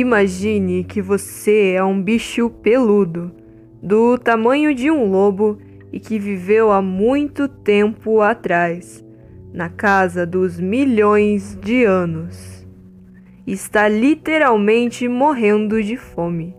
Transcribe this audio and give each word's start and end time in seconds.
Imagine 0.00 0.84
que 0.84 1.02
você 1.02 1.72
é 1.72 1.82
um 1.82 2.00
bicho 2.00 2.48
peludo, 2.48 3.32
do 3.82 4.16
tamanho 4.16 4.72
de 4.72 4.92
um 4.92 5.10
lobo 5.10 5.58
e 5.92 5.98
que 5.98 6.20
viveu 6.20 6.70
há 6.70 6.80
muito 6.80 7.48
tempo 7.48 8.20
atrás, 8.20 9.04
na 9.52 9.68
casa 9.68 10.24
dos 10.24 10.60
milhões 10.60 11.58
de 11.60 11.82
anos. 11.82 12.64
Está 13.44 13.88
literalmente 13.88 15.08
morrendo 15.08 15.82
de 15.82 15.96
fome. 15.96 16.54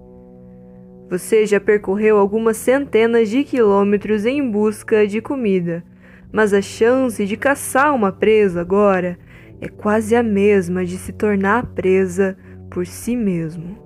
Você 1.09 1.45
já 1.45 1.61
percorreu 1.61 2.17
algumas 2.17 2.57
centenas 2.57 3.29
de 3.29 3.45
quilômetros 3.45 4.25
em 4.25 4.51
busca 4.51 5.07
de 5.07 5.21
comida, 5.21 5.81
mas 6.29 6.53
a 6.53 6.61
chance 6.61 7.25
de 7.25 7.37
caçar 7.37 7.95
uma 7.95 8.11
presa 8.11 8.59
agora 8.59 9.17
é 9.61 9.69
quase 9.69 10.13
a 10.13 10.21
mesma 10.21 10.83
de 10.83 10.97
se 10.97 11.13
tornar 11.13 11.67
presa 11.67 12.35
por 12.69 12.85
si 12.85 13.15
mesmo. 13.15 13.77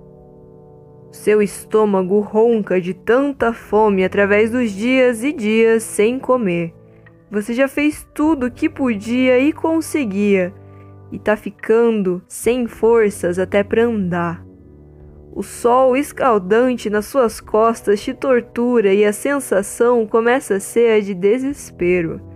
Seu 1.12 1.42
estômago 1.42 2.20
ronca 2.20 2.82
de 2.82 2.94
tanta 2.94 3.54
fome 3.54 4.04
através 4.04 4.52
dos 4.52 4.72
dias 4.72 5.24
e 5.24 5.32
dias 5.32 5.84
sem 5.84 6.18
comer. 6.20 6.74
Você 7.30 7.54
já 7.54 7.68
fez 7.68 8.08
tudo 8.14 8.48
o 8.48 8.52
que 8.52 8.68
podia 8.68 9.40
e 9.40 9.54
conseguia, 9.54 10.54
e 11.12 11.20
tá 11.20 11.36
ficando 11.36 12.22
sem 12.28 12.68
forças 12.68 13.38
até 13.38 13.64
para 13.64 13.84
andar. 13.84 14.44
O 15.36 15.42
sol 15.42 15.98
escaldante 15.98 16.90
nas 16.90 17.06
suas 17.06 17.42
costas 17.42 18.02
te 18.02 18.14
tortura 18.14 18.94
e 18.94 19.04
a 19.04 19.12
sensação 19.12 20.06
começa 20.06 20.56
a 20.56 20.60
ser 20.60 20.92
a 20.92 21.00
de 21.00 21.16
desespero. 21.16 22.33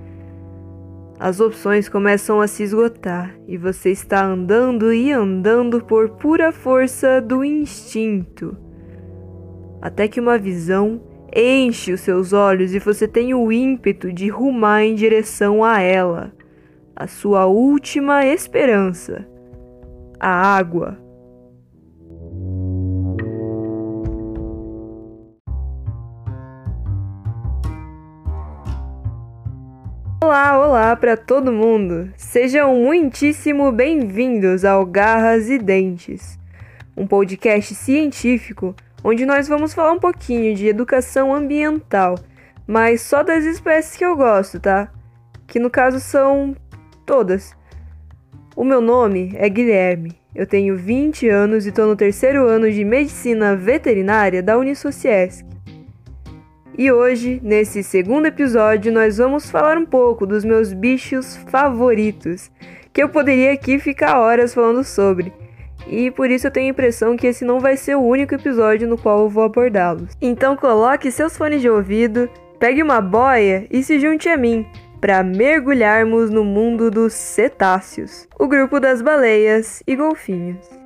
As 1.19 1.39
opções 1.39 1.89
começam 1.89 2.39
a 2.39 2.47
se 2.47 2.63
esgotar 2.63 3.35
e 3.47 3.57
você 3.57 3.91
está 3.91 4.23
andando 4.23 4.93
e 4.93 5.11
andando 5.11 5.83
por 5.83 6.09
pura 6.09 6.51
força 6.51 7.19
do 7.19 7.43
instinto. 7.43 8.55
Até 9.81 10.07
que 10.07 10.19
uma 10.19 10.37
visão 10.37 11.01
enche 11.35 11.91
os 11.93 12.01
seus 12.01 12.33
olhos 12.33 12.73
e 12.73 12.79
você 12.79 13.07
tem 13.07 13.33
o 13.33 13.51
ímpeto 13.51 14.13
de 14.13 14.27
rumar 14.27 14.83
em 14.83 14.95
direção 14.95 15.63
a 15.63 15.79
ela, 15.81 16.31
a 16.95 17.07
sua 17.07 17.45
última 17.45 18.25
esperança 18.25 19.25
a 20.19 20.29
água. 20.29 20.97
Olá, 30.27 30.59
olá 30.59 30.93
para 30.93 31.15
todo 31.15 31.53
mundo! 31.53 32.11
Sejam 32.17 32.75
muitíssimo 32.75 33.71
bem-vindos 33.71 34.65
ao 34.65 34.85
Garras 34.85 35.49
e 35.49 35.57
Dentes, 35.57 36.37
um 36.97 37.07
podcast 37.07 37.73
científico 37.73 38.75
onde 39.01 39.25
nós 39.25 39.47
vamos 39.47 39.73
falar 39.73 39.93
um 39.93 39.99
pouquinho 40.01 40.53
de 40.53 40.67
educação 40.67 41.33
ambiental, 41.33 42.15
mas 42.67 43.03
só 43.03 43.23
das 43.23 43.45
espécies 43.45 43.95
que 43.95 44.03
eu 44.03 44.17
gosto, 44.17 44.59
tá? 44.59 44.91
Que 45.47 45.59
no 45.59 45.69
caso 45.69 45.97
são 46.01 46.53
todas. 47.05 47.55
O 48.53 48.65
meu 48.65 48.81
nome 48.81 49.31
é 49.37 49.47
Guilherme, 49.47 50.19
eu 50.35 50.45
tenho 50.45 50.75
20 50.75 51.29
anos 51.29 51.65
e 51.65 51.69
estou 51.69 51.87
no 51.87 51.95
terceiro 51.95 52.45
ano 52.49 52.69
de 52.69 52.83
Medicina 52.83 53.55
Veterinária 53.55 54.43
da 54.43 54.57
Unisociesc. 54.57 55.45
E 56.77 56.91
hoje, 56.91 57.39
nesse 57.43 57.81
segundo 57.81 58.27
episódio, 58.27 58.93
nós 58.93 59.17
vamos 59.17 59.49
falar 59.49 59.79
um 59.79 59.85
pouco 59.85 60.27
dos 60.27 60.45
meus 60.45 60.71
bichos 60.71 61.35
favoritos, 61.49 62.51
que 62.93 63.01
eu 63.01 63.09
poderia 63.09 63.51
aqui 63.51 63.79
ficar 63.79 64.19
horas 64.19 64.53
falando 64.53 64.83
sobre. 64.83 65.33
E 65.87 66.11
por 66.11 66.29
isso 66.29 66.45
eu 66.45 66.51
tenho 66.51 66.67
a 66.67 66.69
impressão 66.69 67.17
que 67.17 67.25
esse 67.25 67.43
não 67.43 67.59
vai 67.59 67.77
ser 67.77 67.95
o 67.95 68.03
único 68.03 68.35
episódio 68.35 68.87
no 68.87 68.95
qual 68.95 69.23
eu 69.23 69.29
vou 69.29 69.43
abordá-los. 69.43 70.15
Então 70.21 70.55
coloque 70.55 71.11
seus 71.11 71.35
fones 71.35 71.61
de 71.61 71.69
ouvido, 71.69 72.29
pegue 72.59 72.83
uma 72.83 73.01
boia 73.01 73.65
e 73.71 73.81
se 73.81 73.99
junte 73.99 74.29
a 74.29 74.37
mim 74.37 74.63
para 75.01 75.23
mergulharmos 75.23 76.29
no 76.29 76.43
mundo 76.43 76.91
dos 76.91 77.13
cetáceos, 77.13 78.27
o 78.37 78.47
grupo 78.47 78.79
das 78.79 79.01
baleias 79.01 79.81
e 79.87 79.95
golfinhos. 79.95 80.76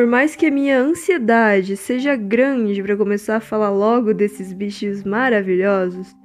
Por 0.00 0.06
mais 0.06 0.34
que 0.34 0.46
a 0.46 0.50
minha 0.50 0.80
ansiedade 0.80 1.76
seja 1.76 2.16
grande 2.16 2.82
para 2.82 2.96
começar 2.96 3.36
a 3.36 3.40
falar 3.40 3.68
logo 3.68 4.14
desses 4.14 4.50
bichos 4.50 5.04
maravilhosos, 5.04 6.16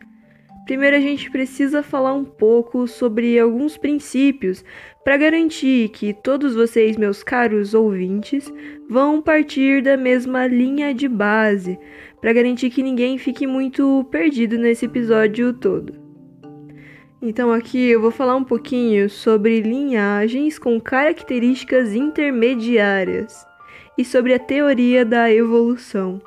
primeiro 0.63 0.95
a 0.95 0.99
gente 1.01 1.29
precisa 1.29 1.83
falar 1.83 2.13
um 2.13 2.23
pouco 2.23 2.87
sobre 2.87 3.37
alguns 3.37 3.77
princípios 3.77 4.63
para 5.03 5.17
garantir 5.17 5.89
que 5.89 6.13
todos 6.13 6.55
vocês, 6.55 6.95
meus 6.95 7.21
caros 7.21 7.73
ouvintes, 7.73 8.49
vão 8.89 9.21
partir 9.21 9.83
da 9.83 9.97
mesma 9.97 10.47
linha 10.47 10.93
de 10.93 11.09
base, 11.09 11.77
para 12.21 12.31
garantir 12.31 12.69
que 12.69 12.81
ninguém 12.81 13.17
fique 13.17 13.45
muito 13.45 14.05
perdido 14.09 14.57
nesse 14.57 14.85
episódio 14.85 15.51
todo. 15.51 15.91
Então 17.21 17.51
aqui 17.51 17.89
eu 17.89 17.99
vou 17.99 18.11
falar 18.11 18.37
um 18.37 18.43
pouquinho 18.45 19.09
sobre 19.09 19.59
linhagens 19.59 20.57
com 20.57 20.79
características 20.79 21.93
intermediárias 21.93 23.45
e 23.97 24.05
sobre 24.05 24.33
a 24.33 24.39
teoria 24.39 25.05
da 25.05 25.31
evolução. 25.31 26.21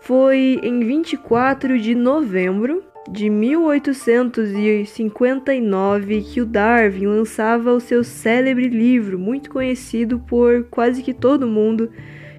Foi 0.00 0.60
em 0.62 0.80
24 0.80 1.78
de 1.78 1.94
novembro 1.94 2.82
de 3.10 3.28
1859 3.28 6.22
que 6.22 6.40
o 6.40 6.46
Darwin 6.46 7.06
lançava 7.06 7.72
o 7.72 7.80
seu 7.80 8.02
célebre 8.02 8.68
livro, 8.68 9.18
muito 9.18 9.50
conhecido 9.50 10.18
por 10.20 10.64
quase 10.70 11.02
que 11.02 11.12
todo 11.12 11.46
mundo, 11.46 11.90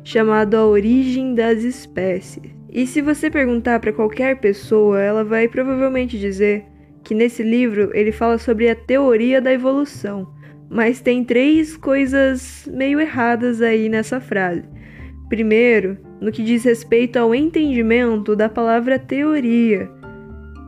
chamado 0.03 0.55
A 0.55 0.65
Origem 0.65 1.35
das 1.35 1.63
Espécies. 1.63 2.51
E 2.69 2.85
se 2.85 3.01
você 3.01 3.29
perguntar 3.29 3.79
para 3.79 3.93
qualquer 3.93 4.37
pessoa, 4.39 4.99
ela 4.99 5.23
vai 5.23 5.47
provavelmente 5.47 6.19
dizer 6.19 6.65
que 7.03 7.15
nesse 7.15 7.43
livro 7.43 7.91
ele 7.93 8.11
fala 8.11 8.37
sobre 8.37 8.69
a 8.69 8.75
teoria 8.75 9.39
da 9.39 9.53
evolução, 9.53 10.34
mas 10.69 11.01
tem 11.01 11.23
três 11.23 11.77
coisas 11.77 12.69
meio 12.71 12.99
erradas 12.99 13.61
aí 13.61 13.89
nessa 13.89 14.19
frase. 14.19 14.63
Primeiro, 15.29 15.97
no 16.21 16.31
que 16.31 16.43
diz 16.43 16.63
respeito 16.63 17.17
ao 17.17 17.33
entendimento 17.33 18.35
da 18.35 18.47
palavra 18.47 18.99
teoria. 18.99 19.89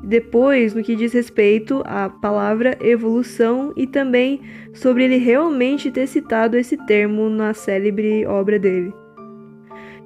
Depois, 0.03 0.73
no 0.73 0.83
que 0.83 0.95
diz 0.95 1.13
respeito 1.13 1.83
à 1.85 2.09
palavra 2.09 2.77
evolução 2.79 3.73
e 3.75 3.85
também 3.85 4.41
sobre 4.73 5.03
ele 5.03 5.17
realmente 5.17 5.91
ter 5.91 6.07
citado 6.07 6.57
esse 6.57 6.77
termo 6.85 7.29
na 7.29 7.53
célebre 7.53 8.25
obra 8.25 8.57
dele. 8.57 8.93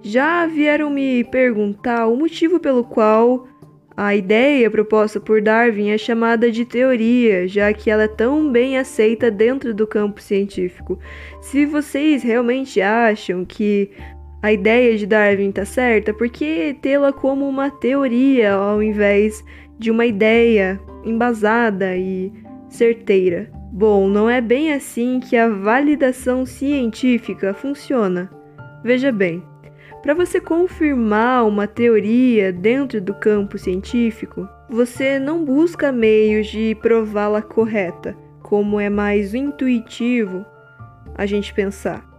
Já 0.02 0.48
vieram 0.48 0.90
me 0.90 1.24
perguntar 1.26 2.08
o 2.08 2.18
motivo 2.18 2.60
pelo 2.60 2.84
qual 2.84 3.48
a 3.96 4.16
ideia 4.16 4.72
proposta 4.72 5.20
por 5.20 5.42
Darwin 5.42 5.90
é 5.90 5.98
chamada 5.98 6.50
de 6.52 6.66
teoria, 6.66 7.48
já 7.48 7.74
que 7.74 7.90
ela 7.90 8.04
é 8.04 8.08
tão 8.08 8.52
bem 8.52 8.78
aceita 8.78 9.30
dentro 9.30 9.74
do 9.74 9.86
campo 9.86 10.22
científico. 10.22 10.98
Se 11.42 11.66
vocês 11.66 12.24
realmente 12.24 12.82
acham 12.82 13.44
que 13.44 13.92
a 14.42 14.52
ideia 14.52 14.98
de 14.98 15.06
Darwin 15.06 15.50
está 15.50 15.66
certa, 15.66 16.14
por 16.14 16.30
que 16.30 16.76
tê-la 16.82 17.12
como 17.12 17.48
uma 17.48 17.70
teoria 17.70 18.54
ao 18.54 18.82
invés 18.82 19.44
de 19.78 19.92
uma 19.92 20.06
ideia 20.06 20.80
embasada 21.04 21.96
e 21.96 22.32
certeira? 22.70 23.52
Bom, 23.72 24.08
não 24.08 24.30
é 24.30 24.42
bem 24.42 24.74
assim 24.74 25.20
que 25.20 25.38
a 25.38 25.48
validação 25.48 26.46
científica 26.46 27.54
funciona. 27.54 28.30
Veja 28.84 29.12
bem, 29.12 29.44
para 30.02 30.14
você 30.14 30.42
confirmar 30.42 31.46
uma 31.46 31.68
teoria 31.68 32.52
dentro 32.52 33.00
do 33.00 33.14
campo 33.14 33.58
científico, 33.58 34.48
você 34.70 35.20
não 35.20 35.46
busca 35.46 35.92
meios 35.92 36.48
de 36.48 36.76
prová-la 36.82 37.42
correta, 37.42 38.18
como 38.42 38.80
é 38.80 38.90
mais 38.90 39.34
intuitivo 39.34 40.46
a 41.16 41.26
gente 41.26 41.54
pensar. 41.54 42.10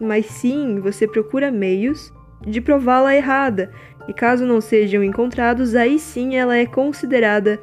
Mas 0.00 0.26
sim, 0.26 0.80
você 0.80 1.06
procura 1.06 1.50
meios 1.50 2.12
de 2.46 2.60
prová-la 2.60 3.14
errada, 3.14 3.70
e 4.08 4.12
caso 4.12 4.46
não 4.46 4.60
sejam 4.60 5.04
encontrados, 5.04 5.74
aí 5.74 5.98
sim 5.98 6.36
ela 6.36 6.56
é 6.56 6.66
considerada 6.66 7.60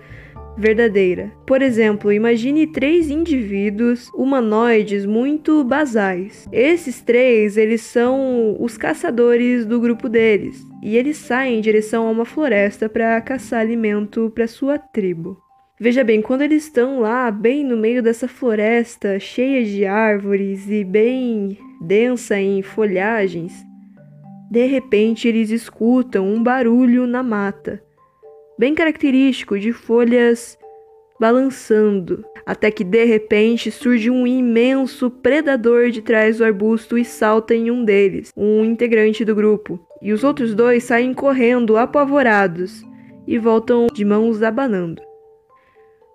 verdadeira. 0.58 1.32
Por 1.46 1.62
exemplo, 1.62 2.12
imagine 2.12 2.68
três 2.68 3.10
indivíduos 3.10 4.10
humanoides 4.14 5.06
muito 5.06 5.64
basais. 5.64 6.48
Esses 6.52 7.02
três, 7.02 7.58
eles 7.58 7.82
são 7.82 8.56
os 8.60 8.78
caçadores 8.78 9.66
do 9.66 9.80
grupo 9.80 10.08
deles, 10.08 10.66
e 10.82 10.96
eles 10.98 11.18
saem 11.18 11.58
em 11.58 11.62
direção 11.62 12.08
a 12.08 12.12
uma 12.12 12.26
floresta 12.26 12.88
para 12.88 13.20
caçar 13.22 13.62
alimento 13.62 14.32
para 14.34 14.48
sua 14.48 14.78
tribo. 14.78 15.38
Veja 15.78 16.06
bem, 16.06 16.22
quando 16.22 16.42
eles 16.42 16.64
estão 16.64 17.02
lá, 17.02 17.30
bem 17.30 17.62
no 17.62 17.76
meio 17.76 18.02
dessa 18.02 18.30
floresta, 18.30 19.20
cheia 19.20 19.62
de 19.66 19.86
árvores 19.86 20.70
e 20.70 20.86
bem 20.86 21.58
densa 21.82 22.40
em 22.40 22.62
folhagens, 22.62 23.52
De 24.50 24.66
repente, 24.66 25.28
eles 25.28 25.50
escutam 25.50 26.28
um 26.28 26.42
barulho 26.42 27.08
na 27.08 27.24
mata, 27.24 27.82
bem 28.58 28.74
característico 28.74 29.60
de 29.60 29.74
folhas 29.74 30.58
balançando, 31.20 32.26
até 32.46 32.70
que 32.70 32.84
de 32.84 33.04
repente 33.06 33.72
surge 33.72 34.10
um 34.10 34.28
imenso 34.28 35.10
predador 35.10 35.90
de 35.90 36.02
trás 36.02 36.38
do 36.38 36.46
arbusto 36.46 36.98
e 36.98 37.06
salta 37.06 37.56
em 37.56 37.72
um 37.72 37.84
deles, 37.84 38.32
um 38.36 38.64
integrante 38.66 39.24
do 39.24 39.34
grupo. 39.34 39.80
E 40.02 40.12
os 40.12 40.24
outros 40.24 40.54
dois 40.54 40.84
saem 40.84 41.14
correndo, 41.14 41.78
apavorados, 41.78 42.84
e 43.26 43.38
voltam 43.38 43.88
de 43.92 44.06
mãos 44.06 44.44
abanando. 44.44 45.02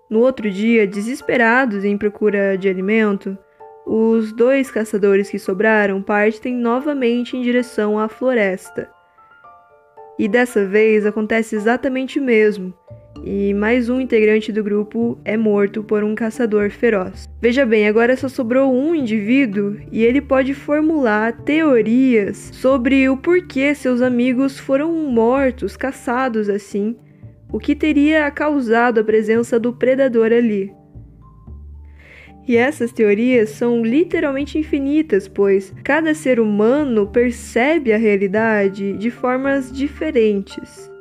No 0.09 0.19
outro 0.19 0.49
dia, 0.49 0.87
desesperados 0.87 1.83
em 1.83 1.97
procura 1.97 2.57
de 2.57 2.69
alimento, 2.69 3.37
os 3.85 4.31
dois 4.31 4.69
caçadores 4.69 5.29
que 5.29 5.39
sobraram 5.39 6.01
partem 6.01 6.55
novamente 6.55 7.35
em 7.35 7.41
direção 7.41 7.97
à 7.97 8.07
floresta. 8.07 8.89
E 10.21 10.27
dessa 10.27 10.63
vez 10.63 11.03
acontece 11.03 11.55
exatamente 11.55 12.19
o 12.19 12.23
mesmo, 12.23 12.71
e 13.25 13.55
mais 13.55 13.89
um 13.89 13.99
integrante 13.99 14.51
do 14.51 14.63
grupo 14.63 15.17
é 15.25 15.35
morto 15.35 15.83
por 15.83 16.03
um 16.03 16.13
caçador 16.13 16.69
feroz. 16.69 17.27
Veja 17.41 17.65
bem, 17.65 17.87
agora 17.87 18.15
só 18.15 18.29
sobrou 18.29 18.71
um 18.71 18.93
indivíduo 18.93 19.77
e 19.91 20.03
ele 20.03 20.21
pode 20.21 20.53
formular 20.53 21.33
teorias 21.41 22.51
sobre 22.53 23.09
o 23.09 23.17
porquê 23.17 23.73
seus 23.73 23.99
amigos 23.99 24.59
foram 24.59 24.93
mortos, 24.93 25.75
caçados 25.75 26.49
assim, 26.49 26.95
o 27.51 27.57
que 27.57 27.75
teria 27.75 28.29
causado 28.29 28.99
a 28.99 29.03
presença 29.03 29.59
do 29.59 29.73
predador 29.73 30.31
ali. 30.31 30.71
E 32.47 32.57
essas 32.57 32.91
teorias 32.91 33.49
são 33.51 33.83
literalmente 33.83 34.57
infinitas, 34.57 35.27
pois 35.27 35.73
cada 35.83 36.13
ser 36.13 36.39
humano 36.39 37.07
percebe 37.07 37.93
a 37.93 37.97
realidade 37.97 38.93
de 38.93 39.11
formas 39.11 39.71
diferentes. 39.71 40.91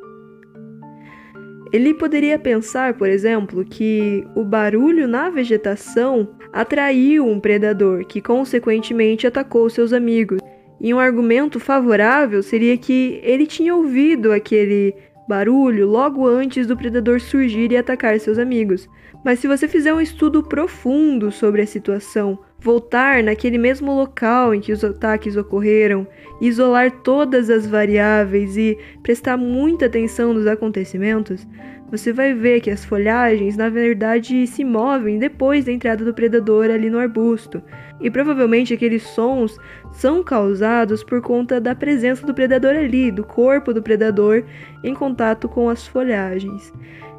Ele 1.72 1.94
poderia 1.94 2.38
pensar, 2.38 2.94
por 2.94 3.08
exemplo, 3.08 3.64
que 3.64 4.26
o 4.34 4.44
barulho 4.44 5.06
na 5.06 5.31
vegetação 5.31 6.28
atraiu 6.52 7.26
um 7.26 7.38
predador 7.38 8.04
que, 8.04 8.20
consequentemente, 8.20 9.26
atacou 9.26 9.70
seus 9.70 9.92
amigos. 9.92 10.40
E 10.81 10.92
um 10.92 10.98
argumento 10.98 11.60
favorável 11.60 12.42
seria 12.42 12.76
que 12.76 13.20
ele 13.22 13.46
tinha 13.46 13.75
ouvido 13.75 14.32
aquele 14.32 14.94
barulho 15.30 15.86
logo 15.86 16.26
antes 16.26 16.66
do 16.66 16.76
predador 16.76 17.20
surgir 17.20 17.70
e 17.70 17.76
atacar 17.76 18.18
seus 18.18 18.36
amigos. 18.36 18.88
Mas 19.24 19.38
se 19.38 19.46
você 19.46 19.68
fizer 19.68 19.94
um 19.94 20.00
estudo 20.00 20.42
profundo 20.42 21.30
sobre 21.30 21.62
a 21.62 21.66
situação, 21.66 22.36
voltar 22.58 23.22
naquele 23.22 23.56
mesmo 23.56 23.94
local 23.94 24.52
em 24.52 24.60
que 24.60 24.72
os 24.72 24.82
ataques 24.82 25.36
ocorreram, 25.36 26.04
isolar 26.40 26.90
todas 26.90 27.48
as 27.48 27.64
variáveis 27.64 28.56
e 28.56 28.76
prestar 29.04 29.36
muita 29.36 29.86
atenção 29.86 30.34
nos 30.34 30.48
acontecimentos, 30.48 31.46
você 31.90 32.12
vai 32.12 32.32
ver 32.32 32.60
que 32.60 32.70
as 32.70 32.84
folhagens 32.84 33.56
na 33.56 33.69
verdade 33.69 34.46
se 34.46 34.64
movem 34.64 35.19
depois 35.19 35.64
da 35.64 35.72
entrada 35.72 36.04
do 36.04 36.14
predador 36.14 36.66
ali 36.66 36.88
no 36.88 36.98
arbusto, 36.98 37.60
e 38.00 38.10
provavelmente 38.10 38.72
aqueles 38.72 39.02
sons 39.02 39.58
são 39.92 40.22
causados 40.22 41.02
por 41.02 41.20
conta 41.20 41.60
da 41.60 41.75
presença 41.75 42.25
do 42.26 42.32
predador 42.32 42.76
ali, 42.76 43.10
do 43.10 43.25
corpo 43.25 43.75
do 43.75 43.82
predador 43.82 44.44
em 44.84 44.94
contato 44.94 45.48
com 45.48 45.69
as 45.69 45.87
folhagens. 45.87 46.72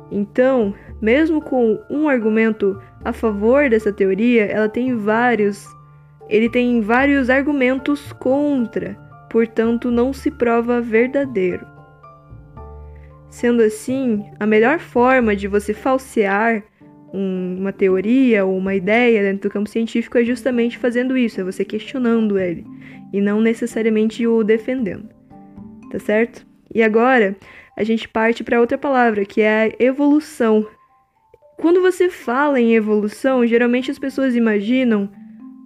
Então, 0.09 0.73
mesmo 1.01 1.41
com 1.41 1.79
um 1.89 2.07
argumento 2.07 2.81
a 3.03 3.12
favor 3.12 3.69
dessa 3.69 3.91
teoria, 3.91 4.45
ela 4.45 4.69
tem 4.69 4.95
vários, 4.95 5.68
ele 6.29 6.50
tem 6.50 6.81
vários 6.81 7.29
argumentos 7.29 8.12
contra, 8.13 8.97
portanto 9.29 9.91
não 9.91 10.13
se 10.13 10.31
prova 10.31 10.81
verdadeiro. 10.81 11.65
Sendo 13.31 13.63
assim, 13.63 14.25
a 14.38 14.45
melhor 14.45 14.78
forma 14.78 15.33
de 15.33 15.48
você 15.48 15.74
falsear 15.74 16.62
um, 17.13 17.57
uma 17.60 17.72
teoria 17.72 18.44
ou 18.44 18.57
uma 18.57 18.75
ideia 18.75 19.24
dentro 19.24 19.50
do 19.50 19.54
campo 19.54 19.69
científico 19.69 20.18
é 20.18 20.24
justamente 20.24 20.78
fazendo 20.78 21.18
isso, 21.18 21.39
é 21.39 21.44
você 21.44 21.63
questionando 21.63 22.38
ele 22.38 22.66
e 23.13 23.22
não 23.22 23.39
necessariamente 23.39 24.28
o 24.28 24.44
defendendo. 24.44 25.10
Tá 25.89 25.98
certo? 25.98 26.45
E 26.75 26.83
agora, 26.83 27.36
a 27.78 27.83
gente 27.83 28.07
parte 28.07 28.44
para 28.44 28.60
outra 28.60 28.78
palavra, 28.78 29.24
que 29.24 29.42
é 29.42 29.63
a 29.63 29.83
evolução. 29.83 30.68
Quando 31.57 31.81
você 31.81 32.10
fala 32.10 32.60
em 32.60 32.75
evolução, 32.75 33.48
geralmente 33.48 33.89
as 33.89 33.98
pessoas 33.98 34.36
imaginam 34.36 35.10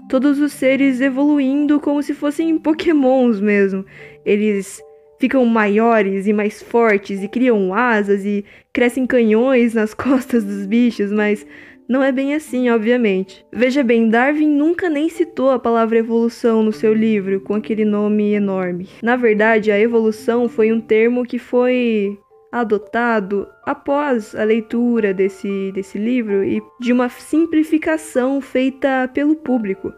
todos 0.08 0.40
os 0.40 0.54
seres 0.54 1.02
evoluindo 1.02 1.80
como 1.80 2.04
se 2.04 2.14
fossem 2.14 2.60
pokémons 2.60 3.40
mesmo. 3.40 3.84
Eles 4.24 4.84
ficam 5.20 5.46
maiores 5.46 6.28
e 6.28 6.34
mais 6.34 6.62
fortes 6.62 7.24
e 7.24 7.28
criam 7.28 7.74
asas 7.74 8.26
e 8.26 8.46
crescem 8.74 9.06
canhões 9.06 9.74
nas 9.74 9.94
costas 9.96 10.44
dos 10.44 10.66
bichos, 10.66 11.12
mas 11.12 11.46
não 11.88 12.04
é 12.04 12.12
bem 12.12 12.34
assim, 12.34 12.70
obviamente. 12.70 13.46
Veja 13.54 13.84
bem, 13.84 14.10
Darwin 14.10 14.50
nunca 14.50 14.90
nem 14.90 15.08
citou 15.08 15.52
a 15.52 15.60
palavra 15.60 16.00
evolução 16.00 16.64
no 16.64 16.72
seu 16.72 16.94
livro, 16.94 17.40
com 17.42 17.54
aquele 17.54 17.86
nome 17.86 18.34
enorme. 18.34 18.90
Na 19.04 19.16
verdade, 19.16 19.72
a 19.72 19.80
evolução 19.80 20.50
foi 20.50 20.72
um 20.72 20.82
termo 20.82 21.24
que 21.24 21.38
foi 21.38 22.18
adotado 22.52 23.48
após 23.66 24.34
a 24.34 24.44
leitura 24.44 25.14
desse, 25.14 25.72
desse 25.74 25.98
livro 25.98 26.44
e 26.44 26.62
de 26.80 26.92
uma 26.92 27.10
simplificação 27.10 28.40
feita 28.40 29.10
pelo 29.14 29.36
público 29.36 29.94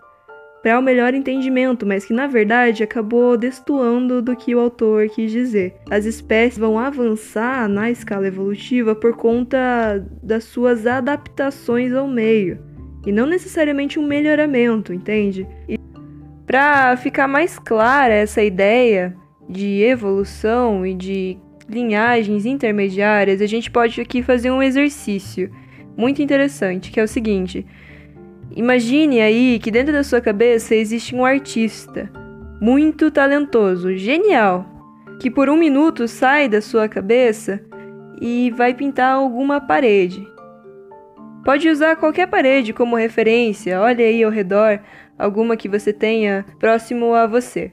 para 0.68 0.80
o 0.80 0.84
melhor 0.84 1.14
entendimento, 1.14 1.86
mas 1.86 2.04
que 2.04 2.12
na 2.12 2.28
verdade 2.28 2.84
acabou 2.84 3.38
destoando 3.38 4.22
do 4.22 4.36
que 4.36 4.54
o 4.54 4.60
autor 4.60 5.08
quis 5.08 5.32
dizer. 5.32 5.76
As 5.90 6.04
espécies 6.04 6.60
vão 6.60 6.78
avançar 6.78 7.70
na 7.70 7.90
escala 7.90 8.28
evolutiva 8.28 8.94
por 8.94 9.16
conta 9.16 10.06
das 10.22 10.44
suas 10.44 10.86
adaptações 10.86 11.94
ao 11.94 12.06
meio, 12.06 12.60
e 13.06 13.14
não 13.14 13.26
necessariamente 13.26 13.98
um 13.98 14.06
melhoramento, 14.06 14.92
entende? 14.92 15.48
Para 16.46 16.98
ficar 16.98 17.30
mais 17.30 17.58
clara 17.58 18.14
essa 18.14 18.44
ideia 18.44 19.16
de 19.48 19.82
evolução 19.82 20.86
e 20.86 20.94
de 20.94 21.38
linhagens 21.70 22.46
intermediárias, 22.46 23.42
a 23.42 23.46
gente 23.46 23.72
pode 23.72 24.02
aqui 24.02 24.22
fazer 24.22 24.52
um 24.52 24.62
exercício 24.62 25.50
muito 25.96 26.22
interessante, 26.22 26.92
que 26.92 27.00
é 27.00 27.04
o 27.04 27.08
seguinte: 27.08 27.66
Imagine 28.56 29.22
aí 29.22 29.60
que 29.60 29.70
dentro 29.70 29.94
da 29.94 30.04
sua 30.04 30.22
cabeça 30.22 30.76
existe 30.76 31.16
um 31.16 31.26
artista 31.26 32.10
muito 32.60 33.12
talentoso, 33.12 33.96
genial, 33.96 34.66
que 35.20 35.30
por 35.30 35.50
um 35.50 35.58
minuto 35.58 36.08
sai 36.08 36.48
da 36.48 36.62
sua 36.62 36.88
cabeça 36.88 37.62
e 38.20 38.52
vai 38.52 38.74
pintar 38.74 39.14
alguma 39.14 39.62
parede. 39.62 40.28
Pode 41.44 41.70
usar 41.70 41.96
qualquer 41.96 42.28
parede 42.28 42.74
como 42.74 42.96
referência, 42.96 43.80
olha 43.80 44.04
aí 44.04 44.24
ao 44.24 44.32
redor 44.32 44.80
alguma 45.18 45.56
que 45.56 45.70
você 45.70 45.94
tenha 45.94 46.46
próximo 46.60 47.14
a 47.14 47.26
você. 47.26 47.72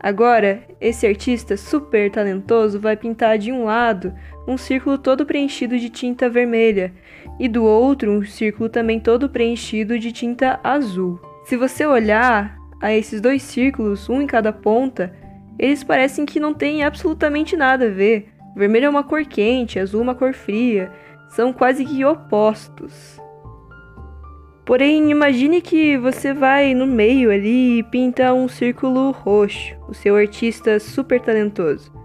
Agora, 0.00 0.62
esse 0.80 1.06
artista 1.06 1.56
super 1.56 2.10
talentoso 2.10 2.78
vai 2.78 2.96
pintar 2.96 3.36
de 3.36 3.50
um 3.50 3.64
lado 3.64 4.14
um 4.46 4.56
círculo 4.56 4.96
todo 4.96 5.26
preenchido 5.26 5.76
de 5.76 5.90
tinta 5.90 6.28
vermelha 6.28 6.92
e 7.38 7.48
do 7.48 7.64
outro 7.64 8.10
um 8.10 8.24
círculo 8.24 8.68
também 8.68 8.98
todo 8.98 9.28
preenchido 9.28 9.98
de 9.98 10.12
tinta 10.12 10.58
azul. 10.62 11.20
Se 11.44 11.56
você 11.56 11.86
olhar 11.86 12.58
a 12.80 12.92
esses 12.92 13.20
dois 13.20 13.42
círculos, 13.42 14.08
um 14.08 14.20
em 14.20 14.26
cada 14.26 14.52
ponta, 14.52 15.14
eles 15.58 15.82
parecem 15.82 16.24
que 16.24 16.38
não 16.38 16.54
têm 16.54 16.84
absolutamente 16.84 17.56
nada 17.56 17.86
a 17.86 17.90
ver. 17.90 18.28
vermelho 18.54 18.86
é 18.86 18.88
uma 18.88 19.04
cor 19.04 19.24
quente, 19.24 19.78
azul 19.78 20.00
uma 20.00 20.14
cor 20.14 20.32
fria, 20.32 20.90
são 21.28 21.52
quase 21.52 21.84
que 21.84 22.04
opostos. 22.04 23.20
Porém, 24.64 25.10
imagine 25.10 25.62
que 25.62 25.96
você 25.96 26.34
vai 26.34 26.74
no 26.74 26.86
meio 26.86 27.30
ali 27.30 27.78
e 27.78 27.82
pinta 27.82 28.34
um 28.34 28.46
círculo 28.46 29.10
roxo, 29.12 29.74
o 29.88 29.94
seu 29.94 30.14
artista 30.14 30.78
super 30.78 31.20
talentoso. 31.20 31.97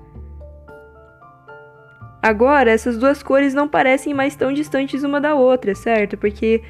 Agora, 2.23 2.71
essas 2.71 2.97
duas 2.97 3.21
cores 3.21 3.53
não 3.53 3.67
parecem 3.67 4.13
mais 4.13 4.33
tão 4.33 4.53
distantes 4.53 5.03
uma 5.03 5.19
da 5.19 5.35
outra, 5.35 5.75
certo? 5.75 6.17
Porque 6.17 6.61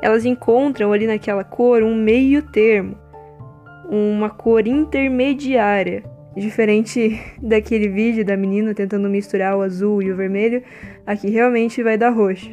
elas 0.00 0.24
encontram 0.24 0.90
ali 0.90 1.06
naquela 1.06 1.44
cor 1.44 1.82
um 1.82 1.94
meio 1.94 2.40
termo, 2.50 2.96
uma 3.90 4.30
cor 4.30 4.66
intermediária. 4.66 6.02
Diferente 6.34 7.20
daquele 7.42 7.88
vídeo 7.88 8.24
da 8.24 8.38
menina 8.38 8.72
tentando 8.72 9.06
misturar 9.10 9.54
o 9.54 9.60
azul 9.60 10.02
e 10.02 10.10
o 10.10 10.16
vermelho, 10.16 10.62
aqui 11.06 11.28
realmente 11.28 11.82
vai 11.82 11.98
dar 11.98 12.08
roxo. 12.08 12.50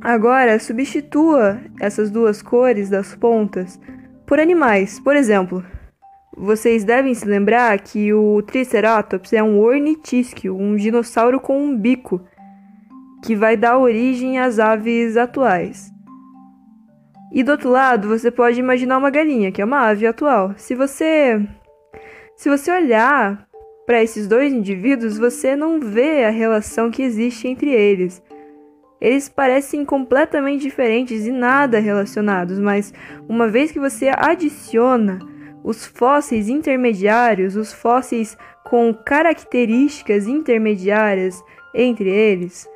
Agora, 0.00 0.60
substitua 0.60 1.58
essas 1.80 2.08
duas 2.08 2.40
cores 2.40 2.88
das 2.88 3.16
pontas 3.16 3.80
por 4.24 4.38
animais. 4.38 5.00
Por 5.00 5.16
exemplo, 5.16 5.64
vocês 6.36 6.84
devem 6.84 7.14
se 7.14 7.26
lembrar 7.26 7.78
que 7.80 8.12
o 8.12 8.42
Triceratops 8.42 9.32
é 9.32 9.42
um 9.42 9.58
ornitísquio, 9.58 10.54
um 10.54 10.76
dinossauro 10.76 11.40
com 11.40 11.58
um 11.58 11.76
bico, 11.76 12.20
que 13.24 13.34
vai 13.34 13.56
dar 13.56 13.78
origem 13.78 14.38
às 14.38 14.58
aves 14.58 15.16
atuais. 15.16 15.90
E 17.32 17.42
do 17.42 17.52
outro 17.52 17.70
lado, 17.70 18.06
você 18.06 18.30
pode 18.30 18.60
imaginar 18.60 18.98
uma 18.98 19.10
galinha, 19.10 19.50
que 19.50 19.62
é 19.62 19.64
uma 19.64 19.88
ave 19.88 20.06
atual. 20.06 20.52
Se 20.56 20.74
você 20.74 21.40
Se 22.36 22.50
você 22.50 22.70
olhar 22.70 23.46
para 23.86 24.02
esses 24.02 24.28
dois 24.28 24.52
indivíduos, 24.52 25.16
você 25.16 25.56
não 25.56 25.80
vê 25.80 26.24
a 26.24 26.30
relação 26.30 26.90
que 26.90 27.02
existe 27.02 27.48
entre 27.48 27.70
eles. 27.70 28.22
Eles 29.00 29.28
parecem 29.28 29.84
completamente 29.84 30.62
diferentes 30.62 31.26
e 31.26 31.32
nada 31.32 31.78
relacionados, 31.78 32.58
mas 32.58 32.92
uma 33.28 33.48
vez 33.48 33.72
que 33.72 33.78
você 33.78 34.10
adiciona 34.14 35.18
os 35.66 35.84
fósseis 35.84 36.48
intermediários, 36.48 37.56
os 37.56 37.72
fósseis 37.72 38.38
com 38.62 38.94
características 38.94 40.28
intermediárias 40.28 41.42
entre 41.74 42.08
eles, 42.08 42.68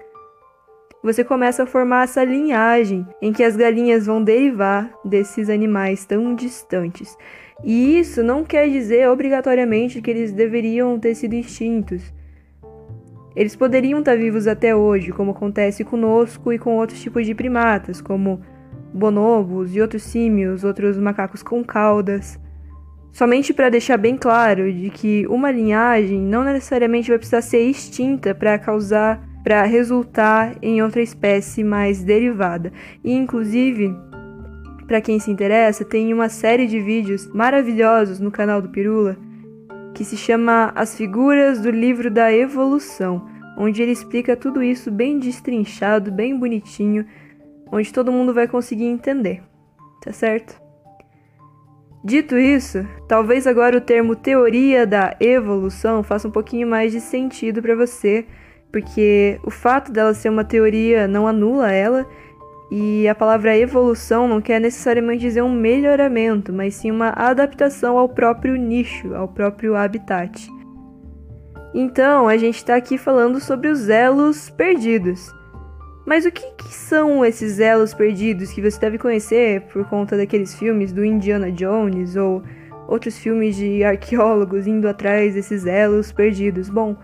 você 1.00 1.22
começa 1.22 1.62
a 1.62 1.66
formar 1.66 2.02
essa 2.02 2.24
linhagem 2.24 3.06
em 3.22 3.32
que 3.32 3.44
as 3.44 3.54
galinhas 3.54 4.06
vão 4.06 4.22
derivar 4.22 4.92
desses 5.04 5.48
animais 5.48 6.04
tão 6.04 6.34
distantes. 6.34 7.16
E 7.62 7.96
isso 7.96 8.24
não 8.24 8.42
quer 8.42 8.68
dizer 8.68 9.08
obrigatoriamente 9.08 10.02
que 10.02 10.10
eles 10.10 10.32
deveriam 10.32 10.98
ter 10.98 11.14
sido 11.14 11.34
extintos. 11.34 12.12
Eles 13.36 13.54
poderiam 13.54 14.00
estar 14.00 14.16
vivos 14.16 14.48
até 14.48 14.74
hoje, 14.74 15.12
como 15.12 15.30
acontece 15.30 15.84
conosco 15.84 16.52
e 16.52 16.58
com 16.58 16.76
outros 16.76 17.00
tipos 17.00 17.24
de 17.24 17.36
primatas, 17.36 18.00
como 18.00 18.40
bonobos 18.92 19.76
e 19.76 19.80
outros 19.80 20.02
símios, 20.02 20.64
outros 20.64 20.98
macacos 20.98 21.40
com 21.40 21.62
caudas. 21.62 22.36
Somente 23.12 23.52
para 23.52 23.68
deixar 23.68 23.96
bem 23.96 24.16
claro 24.16 24.72
de 24.72 24.90
que 24.90 25.26
uma 25.26 25.50
linhagem 25.50 26.20
não 26.20 26.44
necessariamente 26.44 27.08
vai 27.08 27.18
precisar 27.18 27.42
ser 27.42 27.60
extinta 27.60 28.34
para 28.34 28.58
causar, 28.58 29.20
para 29.42 29.62
resultar 29.64 30.56
em 30.62 30.82
outra 30.82 31.02
espécie 31.02 31.64
mais 31.64 32.02
derivada. 32.02 32.72
E 33.02 33.12
inclusive, 33.12 33.94
para 34.86 35.00
quem 35.00 35.18
se 35.18 35.30
interessa, 35.30 35.84
tem 35.84 36.12
uma 36.12 36.28
série 36.28 36.66
de 36.66 36.80
vídeos 36.80 37.26
maravilhosos 37.32 38.20
no 38.20 38.30
canal 38.30 38.62
do 38.62 38.68
Pirula 38.68 39.16
que 39.94 40.04
se 40.04 40.16
chama 40.16 40.72
As 40.74 40.96
Figuras 40.96 41.60
do 41.60 41.70
Livro 41.70 42.10
da 42.10 42.32
Evolução, 42.32 43.26
onde 43.56 43.82
ele 43.82 43.92
explica 43.92 44.36
tudo 44.36 44.62
isso 44.62 44.90
bem 44.90 45.18
destrinchado, 45.18 46.10
bem 46.10 46.38
bonitinho, 46.38 47.04
onde 47.70 47.92
todo 47.92 48.12
mundo 48.12 48.32
vai 48.32 48.48
conseguir 48.48 48.86
entender. 48.86 49.42
Tá 50.02 50.12
certo? 50.12 50.59
Dito 52.02 52.38
isso, 52.38 52.86
talvez 53.06 53.46
agora 53.46 53.76
o 53.76 53.80
termo 53.80 54.16
teoria 54.16 54.86
da 54.86 55.14
evolução 55.20 56.02
faça 56.02 56.26
um 56.26 56.30
pouquinho 56.30 56.66
mais 56.66 56.92
de 56.92 57.00
sentido 57.00 57.60
para 57.60 57.76
você, 57.76 58.24
porque 58.72 59.38
o 59.44 59.50
fato 59.50 59.92
dela 59.92 60.14
ser 60.14 60.30
uma 60.30 60.44
teoria 60.44 61.06
não 61.06 61.26
anula 61.26 61.70
ela, 61.70 62.06
e 62.70 63.06
a 63.06 63.14
palavra 63.14 63.58
evolução 63.58 64.28
não 64.28 64.40
quer 64.40 64.60
necessariamente 64.60 65.20
dizer 65.20 65.42
um 65.42 65.52
melhoramento, 65.52 66.52
mas 66.52 66.74
sim 66.74 66.90
uma 66.90 67.10
adaptação 67.10 67.98
ao 67.98 68.08
próprio 68.08 68.56
nicho, 68.56 69.14
ao 69.14 69.28
próprio 69.28 69.74
habitat. 69.74 70.48
Então, 71.74 72.28
a 72.28 72.36
gente 72.36 72.56
está 72.56 72.76
aqui 72.76 72.96
falando 72.96 73.40
sobre 73.40 73.68
os 73.68 73.88
elos 73.88 74.48
perdidos. 74.50 75.32
Mas 76.10 76.26
o 76.26 76.32
que, 76.32 76.44
que, 76.56 76.74
são 76.74 77.24
esses 77.24 77.60
elos 77.60 77.94
perdidos 77.94 78.50
que 78.50 78.60
você 78.60 78.80
deve 78.80 78.98
conhecer 78.98 79.60
por 79.72 79.88
conta 79.88 80.16
daqueles 80.16 80.52
filmes 80.56 80.92
do 80.92 81.04
Indiana 81.04 81.52
Jones 81.52 82.16
ou 82.16 82.42
outros 82.88 83.16
filmes 83.16 83.54
de 83.54 83.84
arqueólogos 83.84 84.66
indo 84.66 84.88
atrás 84.88 85.34
desses 85.34 85.66
elos 85.66 86.10
perdidos? 86.10 86.68
Bom, 86.68 86.96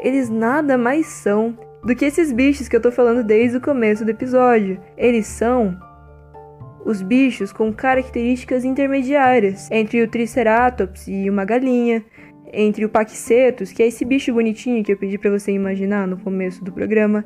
eles 0.00 0.28
nada 0.28 0.76
mais 0.76 1.06
são 1.06 1.56
do 1.84 1.94
que 1.94 2.04
esses 2.04 2.32
bichos 2.32 2.66
que 2.66 2.74
eu 2.74 2.82
tô 2.82 2.90
falando 2.90 3.22
desde 3.22 3.58
o 3.58 3.60
começo 3.60 4.04
do 4.04 4.10
episódio. 4.10 4.80
Eles 4.96 5.28
são 5.28 5.78
os 6.84 7.00
bichos 7.00 7.52
com 7.52 7.72
características 7.72 8.64
intermediárias 8.64 9.70
entre 9.70 10.02
o 10.02 10.08
Triceratops 10.08 11.06
e 11.06 11.30
uma 11.30 11.44
galinha, 11.44 12.04
entre 12.52 12.84
o 12.84 12.88
Paquicetus, 12.88 13.70
que 13.70 13.84
é 13.84 13.86
esse 13.86 14.04
bicho 14.04 14.32
bonitinho 14.32 14.82
que 14.82 14.92
eu 14.92 14.96
pedi 14.96 15.16
para 15.16 15.30
você 15.30 15.52
imaginar 15.52 16.08
no 16.08 16.18
começo 16.18 16.64
do 16.64 16.72
programa, 16.72 17.24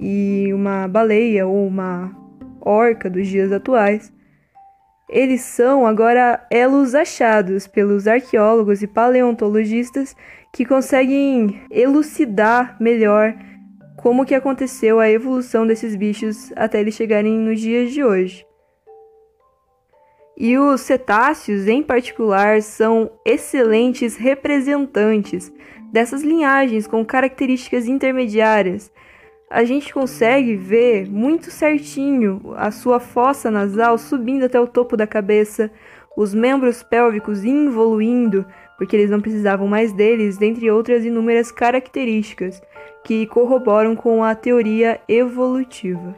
e 0.00 0.52
uma 0.52 0.88
baleia 0.88 1.46
ou 1.46 1.66
uma 1.66 2.14
orca 2.60 3.10
dos 3.10 3.28
dias 3.28 3.52
atuais, 3.52 4.12
eles 5.08 5.42
são 5.42 5.86
agora 5.86 6.44
elos 6.50 6.94
achados 6.94 7.66
pelos 7.66 8.06
arqueólogos 8.06 8.82
e 8.82 8.86
paleontologistas 8.86 10.16
que 10.52 10.64
conseguem 10.64 11.62
elucidar 11.70 12.76
melhor 12.80 13.34
como 13.96 14.24
que 14.24 14.34
aconteceu 14.34 15.00
a 15.00 15.10
evolução 15.10 15.66
desses 15.66 15.94
bichos 15.96 16.52
até 16.56 16.80
eles 16.80 16.94
chegarem 16.94 17.38
nos 17.38 17.60
dias 17.60 17.92
de 17.92 18.02
hoje. 18.02 18.46
E 20.36 20.58
os 20.58 20.80
cetáceos, 20.80 21.68
em 21.68 21.82
particular, 21.82 22.60
são 22.60 23.10
excelentes 23.24 24.16
representantes 24.16 25.52
dessas 25.92 26.22
linhagens 26.22 26.88
com 26.88 27.04
características 27.04 27.86
intermediárias 27.86 28.90
a 29.50 29.64
gente 29.64 29.92
consegue 29.92 30.56
ver 30.56 31.08
muito 31.08 31.50
certinho 31.50 32.54
a 32.56 32.70
sua 32.70 32.98
fossa 32.98 33.50
nasal 33.50 33.96
subindo 33.98 34.44
até 34.44 34.60
o 34.60 34.66
topo 34.66 34.96
da 34.96 35.06
cabeça, 35.06 35.70
os 36.16 36.34
membros 36.34 36.82
pélvicos 36.82 37.44
involuindo, 37.44 38.44
porque 38.78 38.96
eles 38.96 39.10
não 39.10 39.20
precisavam 39.20 39.66
mais 39.66 39.92
deles, 39.92 40.36
dentre 40.36 40.70
outras 40.70 41.04
inúmeras 41.04 41.52
características 41.52 42.62
que 43.04 43.26
corroboram 43.26 43.94
com 43.94 44.24
a 44.24 44.34
teoria 44.34 45.00
evolutiva. 45.08 46.14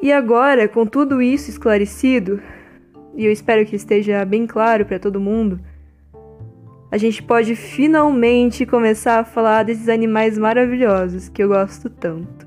E 0.00 0.12
agora, 0.12 0.68
com 0.68 0.86
tudo 0.86 1.22
isso 1.22 1.50
esclarecido, 1.50 2.40
e 3.14 3.24
eu 3.24 3.32
espero 3.32 3.64
que 3.64 3.76
esteja 3.76 4.24
bem 4.24 4.46
claro 4.46 4.84
para 4.84 4.98
todo 4.98 5.20
mundo, 5.20 5.58
a 6.96 6.98
gente 6.98 7.22
pode 7.22 7.54
finalmente 7.54 8.64
começar 8.64 9.18
a 9.18 9.24
falar 9.24 9.64
desses 9.64 9.86
animais 9.86 10.38
maravilhosos 10.38 11.28
que 11.28 11.42
eu 11.42 11.48
gosto 11.48 11.90
tanto. 11.90 12.46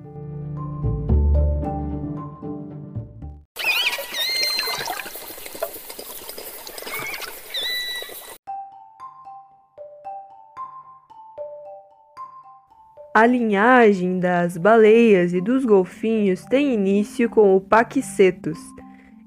A 13.14 13.28
linhagem 13.28 14.20
das 14.20 14.58
baleias 14.58 15.32
e 15.32 15.40
dos 15.40 15.64
golfinhos 15.64 16.44
tem 16.46 16.74
início 16.74 17.30
com 17.30 17.56
o 17.56 17.62
Paquicetus, 17.62 18.58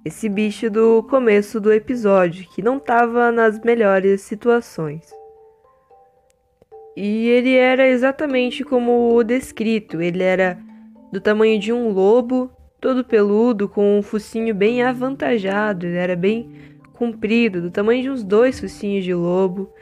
esse 0.04 0.28
bicho 0.28 0.68
do 0.68 1.02
começo 1.04 1.60
do 1.60 1.72
episódio, 1.72 2.48
que 2.50 2.60
não 2.60 2.78
estava 2.78 3.30
nas 3.30 3.60
melhores 3.60 4.22
situações. 4.22 5.02
E 6.96 7.28
ele 7.28 7.56
era 7.56 7.86
exatamente 7.86 8.64
como 8.64 9.14
o 9.14 9.22
descrito, 9.22 10.00
ele 10.02 10.22
era 10.22 10.58
do 11.12 11.20
tamanho 11.20 11.58
de 11.58 11.72
um 11.72 11.90
lobo, 11.90 12.50
todo 12.80 13.04
peludo, 13.04 13.68
com 13.68 13.98
um 13.98 14.02
focinho 14.02 14.54
bem 14.54 14.82
avantajado, 14.82 15.86
ele 15.86 15.96
era 15.96 16.16
bem 16.16 16.50
comprido, 16.94 17.62
do 17.62 17.70
tamanho 17.70 18.02
de 18.02 18.10
uns 18.10 18.24
dois 18.24 18.58
focinhos 18.58 19.04
de 19.04 19.14
lobo, 19.14 19.72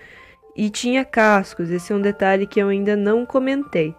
e 0.54 0.68
tinha 0.68 1.04
cascos, 1.04 1.70
esse 1.70 1.92
é 1.92 1.96
um 1.96 2.00
detalhe 2.00 2.46
que 2.46 2.60
eu 2.60 2.68
ainda 2.68 2.94
não 2.94 3.24
comentei. 3.24 3.94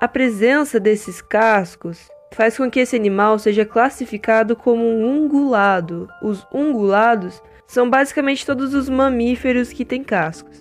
A 0.00 0.08
presença 0.08 0.80
desses 0.80 1.22
cascos 1.22 2.08
faz 2.32 2.56
com 2.56 2.70
que 2.70 2.80
esse 2.80 2.96
animal 2.96 3.38
seja 3.38 3.64
classificado 3.64 4.54
como 4.54 4.84
um 4.84 5.24
ungulado. 5.24 6.08
Os 6.22 6.46
ungulados 6.52 7.42
são 7.66 7.88
basicamente 7.88 8.46
todos 8.46 8.74
os 8.74 8.88
mamíferos 8.88 9.72
que 9.72 9.84
têm 9.84 10.02
cascos. 10.02 10.60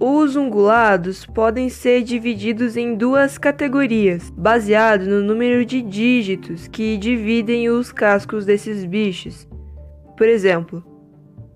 Os 0.00 0.36
ungulados 0.36 1.24
podem 1.24 1.68
ser 1.68 2.02
divididos 2.02 2.76
em 2.76 2.94
duas 2.94 3.38
categorias, 3.38 4.30
baseado 4.30 5.06
no 5.06 5.22
número 5.22 5.64
de 5.64 5.80
dígitos 5.80 6.66
que 6.66 6.96
dividem 6.96 7.70
os 7.70 7.92
cascos 7.92 8.44
desses 8.44 8.84
bichos. 8.84 9.48
Por 10.16 10.28
exemplo, 10.28 10.84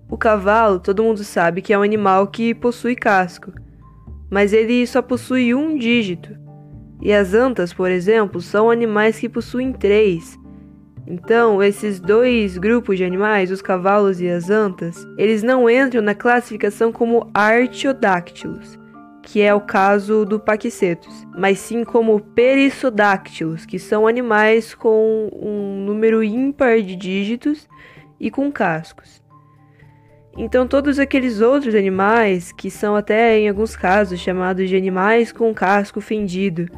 o 0.09 0.17
cavalo, 0.17 0.79
todo 0.79 1.03
mundo 1.03 1.23
sabe 1.23 1.61
que 1.61 1.73
é 1.73 1.77
um 1.77 1.83
animal 1.83 2.27
que 2.27 2.55
possui 2.55 2.95
casco, 2.95 3.51
mas 4.31 4.53
ele 4.53 4.87
só 4.87 5.01
possui 5.01 5.53
um 5.53 5.77
dígito. 5.77 6.35
E 7.01 7.13
as 7.13 7.33
antas, 7.33 7.71
por 7.71 7.89
exemplo, 7.89 8.41
são 8.41 8.69
animais 8.69 9.17
que 9.17 9.29
possuem 9.29 9.71
três. 9.71 10.37
Então, 11.07 11.63
esses 11.63 11.99
dois 11.99 12.57
grupos 12.57 12.97
de 12.97 13.03
animais, 13.03 13.49
os 13.49 13.61
cavalos 13.61 14.21
e 14.21 14.29
as 14.29 14.49
antas, 14.49 15.07
eles 15.17 15.41
não 15.41 15.69
entram 15.69 16.01
na 16.01 16.13
classificação 16.13 16.91
como 16.91 17.29
artiodáctilos, 17.33 18.77
que 19.23 19.41
é 19.41 19.53
o 19.53 19.61
caso 19.61 20.23
do 20.23 20.39
Paquicetus, 20.39 21.25
mas 21.35 21.57
sim 21.57 21.83
como 21.83 22.19
perissodáctilos, 22.19 23.65
que 23.65 23.79
são 23.79 24.05
animais 24.05 24.75
com 24.75 25.29
um 25.33 25.83
número 25.83 26.23
ímpar 26.23 26.81
de 26.81 26.95
dígitos 26.95 27.67
e 28.19 28.29
com 28.29 28.51
cascos. 28.51 29.19
Então, 30.37 30.67
todos 30.67 30.99
aqueles 30.99 31.41
outros 31.41 31.73
animais, 31.73 32.51
que 32.51 32.69
são 32.69 32.95
até 32.95 33.39
em 33.39 33.49
alguns 33.49 33.75
casos 33.75 34.19
chamados 34.19 34.69
de 34.69 34.75
animais 34.75 35.31
com 35.31 35.53
casco 35.53 35.99
fendido, 35.99 36.69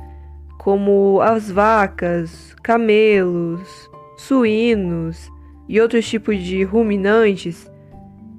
como 0.62 1.20
as 1.22 1.50
vacas, 1.50 2.56
camelos, 2.62 3.90
suínos 4.16 5.28
e 5.68 5.82
outros 5.82 6.08
tipos 6.08 6.38
de 6.38 6.64
ruminantes, 6.64 7.68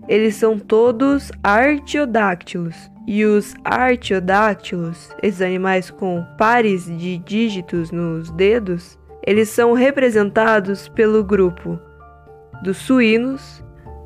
eles 0.06 0.36
são 0.36 0.56
todos 0.56 1.32
artiodáctilos. 1.42 2.76
E 3.08 3.24
os 3.24 3.56
artiodáctilos, 3.64 5.10
esses 5.20 5.42
animais 5.42 5.90
com 5.90 6.24
pares 6.38 6.86
de 6.86 7.18
dígitos 7.18 7.90
nos 7.90 8.30
dedos, 8.30 8.96
eles 9.26 9.48
são 9.48 9.72
representados 9.72 10.86
pelo 10.86 11.24
grupo 11.24 11.76
dos 12.62 12.76
suínos, 12.76 13.61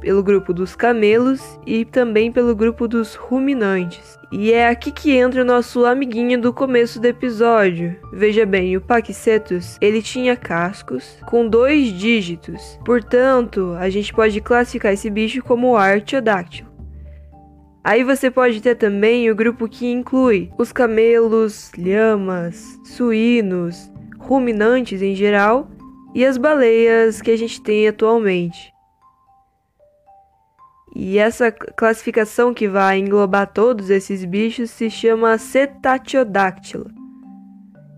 pelo 0.07 0.23
grupo 0.23 0.55
dos 0.55 0.77
camelos 0.77 1.59
e 1.67 1.85
também 1.85 2.31
pelo 2.31 2.55
grupo 2.55 2.87
dos 2.87 3.17
ruminantes. 3.17 4.17
E 4.31 4.53
é 4.53 4.69
aqui 4.69 4.93
que 4.93 5.11
entra 5.11 5.43
o 5.43 5.45
nosso 5.45 5.85
amiguinho 5.85 6.41
do 6.41 6.53
começo 6.53 7.01
do 7.01 7.07
episódio. 7.07 7.97
Veja 8.13 8.47
bem, 8.47 8.77
o 8.77 8.81
Paquicetus, 8.81 9.77
ele 9.81 10.01
tinha 10.01 10.37
cascos 10.37 11.19
com 11.27 11.49
dois 11.49 11.89
dígitos. 11.89 12.79
Portanto, 12.85 13.75
a 13.81 13.91
gente 13.91 14.15
pode 14.15 14.41
classificar 14.41 14.93
esse 14.93 15.11
bicho 15.11 15.43
como 15.43 15.77
artiodáctilo. 15.77 16.71
Aí 17.83 18.05
você 18.05 18.31
pode 18.31 18.61
ter 18.61 18.77
também 18.77 19.29
o 19.29 19.35
grupo 19.35 19.69
que 19.69 19.91
inclui 19.91 20.53
os 20.57 20.71
camelos, 20.71 21.73
lhamas, 21.77 22.79
suínos, 22.85 23.91
ruminantes 24.21 25.03
em 25.03 25.17
geral 25.17 25.69
e 26.15 26.25
as 26.25 26.39
baleias 26.39 27.21
que 27.21 27.33
a 27.33 27.37
gente 27.37 27.61
tem 27.61 27.89
atualmente. 27.89 28.76
E 30.99 31.19
essa 31.19 31.53
classificação 31.53 32.55
que 32.55 32.67
vai 32.67 32.99
englobar 32.99 33.53
todos 33.53 33.91
esses 33.91 34.25
bichos 34.25 34.71
se 34.71 34.89
chama 34.89 35.37
Cetatiodáctila. 35.37 36.87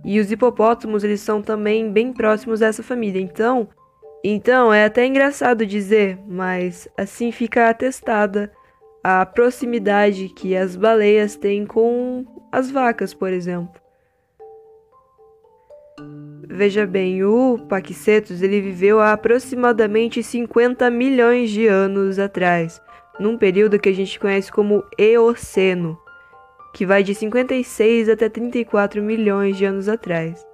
E 0.04 0.18
os 0.18 0.32
hipopótamos 0.32 1.04
eles 1.04 1.20
são 1.20 1.40
também 1.40 1.92
bem 1.92 2.12
próximos 2.12 2.58
dessa 2.58 2.82
família. 2.82 3.20
Então, 3.20 3.68
então 4.24 4.74
é 4.74 4.84
até 4.84 5.06
engraçado 5.06 5.64
dizer, 5.64 6.18
mas 6.26 6.88
assim 6.98 7.30
fica 7.30 7.68
atestada 7.68 8.50
a 9.04 9.24
proximidade 9.24 10.28
que 10.30 10.56
as 10.56 10.74
baleias 10.74 11.36
têm 11.36 11.64
com 11.64 12.26
as 12.50 12.68
vacas, 12.68 13.14
por 13.14 13.32
exemplo. 13.32 13.80
Veja 16.48 16.84
bem, 16.84 17.22
o 17.22 17.58
Paquicetus 17.68 18.42
ele 18.42 18.60
viveu 18.60 18.98
há 18.98 19.12
aproximadamente 19.12 20.20
50 20.20 20.90
milhões 20.90 21.50
de 21.50 21.68
anos 21.68 22.18
atrás, 22.18 22.80
num 23.18 23.36
período 23.36 23.78
que 23.78 23.88
a 23.88 23.94
gente 23.94 24.18
conhece 24.18 24.50
como 24.50 24.84
Eoceno, 24.96 25.98
que 26.72 26.86
vai 26.86 27.02
de 27.02 27.14
56 27.14 28.08
até 28.08 28.28
34 28.28 29.02
milhões 29.02 29.56
de 29.56 29.64
anos 29.64 29.88
atrás. 29.88 30.46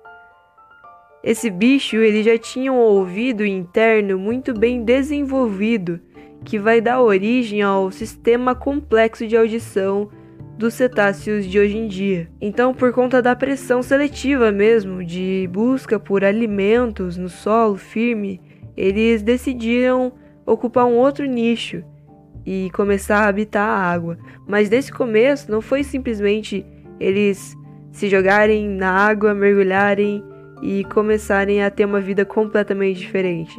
Esse 1.23 1.51
bicho 1.51 1.97
ele 1.97 2.23
já 2.23 2.37
tinha 2.39 2.73
um 2.73 2.79
ouvido 2.79 3.45
interno 3.45 4.19
muito 4.19 4.53
bem 4.53 4.85
desenvolvido, 4.85 6.01
que 6.45 6.59
vai 6.59 6.81
dar 6.81 7.01
origem 7.01 7.63
ao 7.63 7.91
sistema 7.91 8.55
complexo 8.55 9.27
de 9.27 9.37
audição 9.37 10.11
dos 10.59 10.75
cetáceos 10.75 11.47
de 11.47 11.59
hoje 11.59 11.77
em 11.77 11.89
dia. 11.89 12.31
Então, 12.41 12.75
por 12.75 12.93
conta 12.93 13.21
da 13.21 13.35
pressão 13.35 13.83
seletiva 13.83 14.53
mesmo, 14.53 15.03
de 15.03 15.49
busca 15.51 15.99
por 15.99 16.23
alimentos 16.23 17.17
no 17.17 17.29
solo 17.29 17.77
firme, 17.77 18.41
eles 18.77 19.23
decidiram 19.23 20.13
ocupar 20.47 20.85
um 20.85 20.97
outro 20.97 21.25
nicho 21.25 21.83
e 22.47 22.71
começar 22.71 23.21
a 23.21 23.29
habitar 23.29 23.69
a 23.69 23.91
água. 23.93 24.19
Mas 24.47 24.69
desse 24.69 24.93
começo 24.93 25.51
não 25.51 25.61
foi 25.61 25.83
simplesmente 25.83 26.65
eles 27.01 27.57
se 27.93 28.09
jogarem 28.09 28.69
na 28.69 28.91
água, 28.91 29.35
mergulharem 29.35 30.23
e 30.63 30.85
começarem 30.85 31.63
a 31.63 31.71
ter 31.71 31.85
uma 31.85 32.01
vida 32.01 32.25
completamente 32.25 32.99
diferente. 32.99 33.57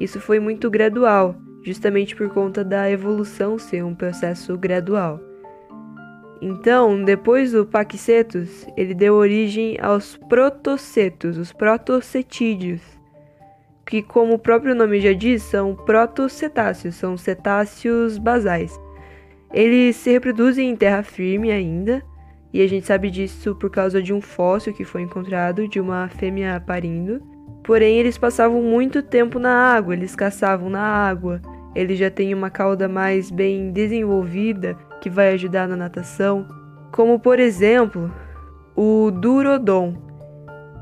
Isso 0.00 0.20
foi 0.20 0.40
muito 0.40 0.70
gradual, 0.70 1.36
justamente 1.62 2.14
por 2.14 2.28
conta 2.28 2.64
da 2.64 2.90
evolução 2.90 3.58
ser 3.58 3.84
um 3.84 3.94
processo 3.94 4.56
gradual. 4.56 5.20
Então, 6.40 7.02
depois 7.02 7.52
do 7.52 7.66
Paquicetus, 7.66 8.66
ele 8.76 8.94
deu 8.94 9.14
origem 9.14 9.76
aos 9.80 10.16
protocetos, 10.28 11.36
os 11.36 11.52
protocetídeos, 11.52 12.80
que, 13.88 14.02
como 14.02 14.34
o 14.34 14.38
próprio 14.38 14.74
nome 14.74 15.00
já 15.00 15.14
diz, 15.14 15.42
são 15.42 15.74
protocetáceos, 15.74 16.94
são 16.94 17.16
cetáceos 17.16 18.18
basais. 18.18 18.78
Eles 19.52 19.96
se 19.96 20.12
reproduzem 20.12 20.68
em 20.68 20.76
terra 20.76 21.02
firme 21.02 21.50
ainda, 21.50 22.02
e 22.52 22.60
a 22.60 22.68
gente 22.68 22.86
sabe 22.86 23.10
disso 23.10 23.54
por 23.54 23.70
causa 23.70 24.02
de 24.02 24.12
um 24.12 24.20
fóssil 24.20 24.74
que 24.74 24.84
foi 24.84 25.02
encontrado 25.02 25.66
de 25.66 25.80
uma 25.80 26.06
fêmea 26.08 26.62
parindo. 26.64 27.22
Porém, 27.64 27.98
eles 27.98 28.18
passavam 28.18 28.62
muito 28.62 29.02
tempo 29.02 29.38
na 29.38 29.52
água, 29.52 29.94
eles 29.94 30.14
caçavam 30.14 30.68
na 30.68 30.82
água, 30.82 31.40
eles 31.74 31.98
já 31.98 32.10
têm 32.10 32.34
uma 32.34 32.50
cauda 32.50 32.88
mais 32.88 33.30
bem 33.30 33.72
desenvolvida 33.72 34.76
que 35.00 35.08
vai 35.08 35.32
ajudar 35.32 35.66
na 35.66 35.76
natação, 35.76 36.46
como 36.92 37.18
por 37.18 37.40
exemplo 37.40 38.12
o 38.76 39.10
Durodon. 39.10 39.94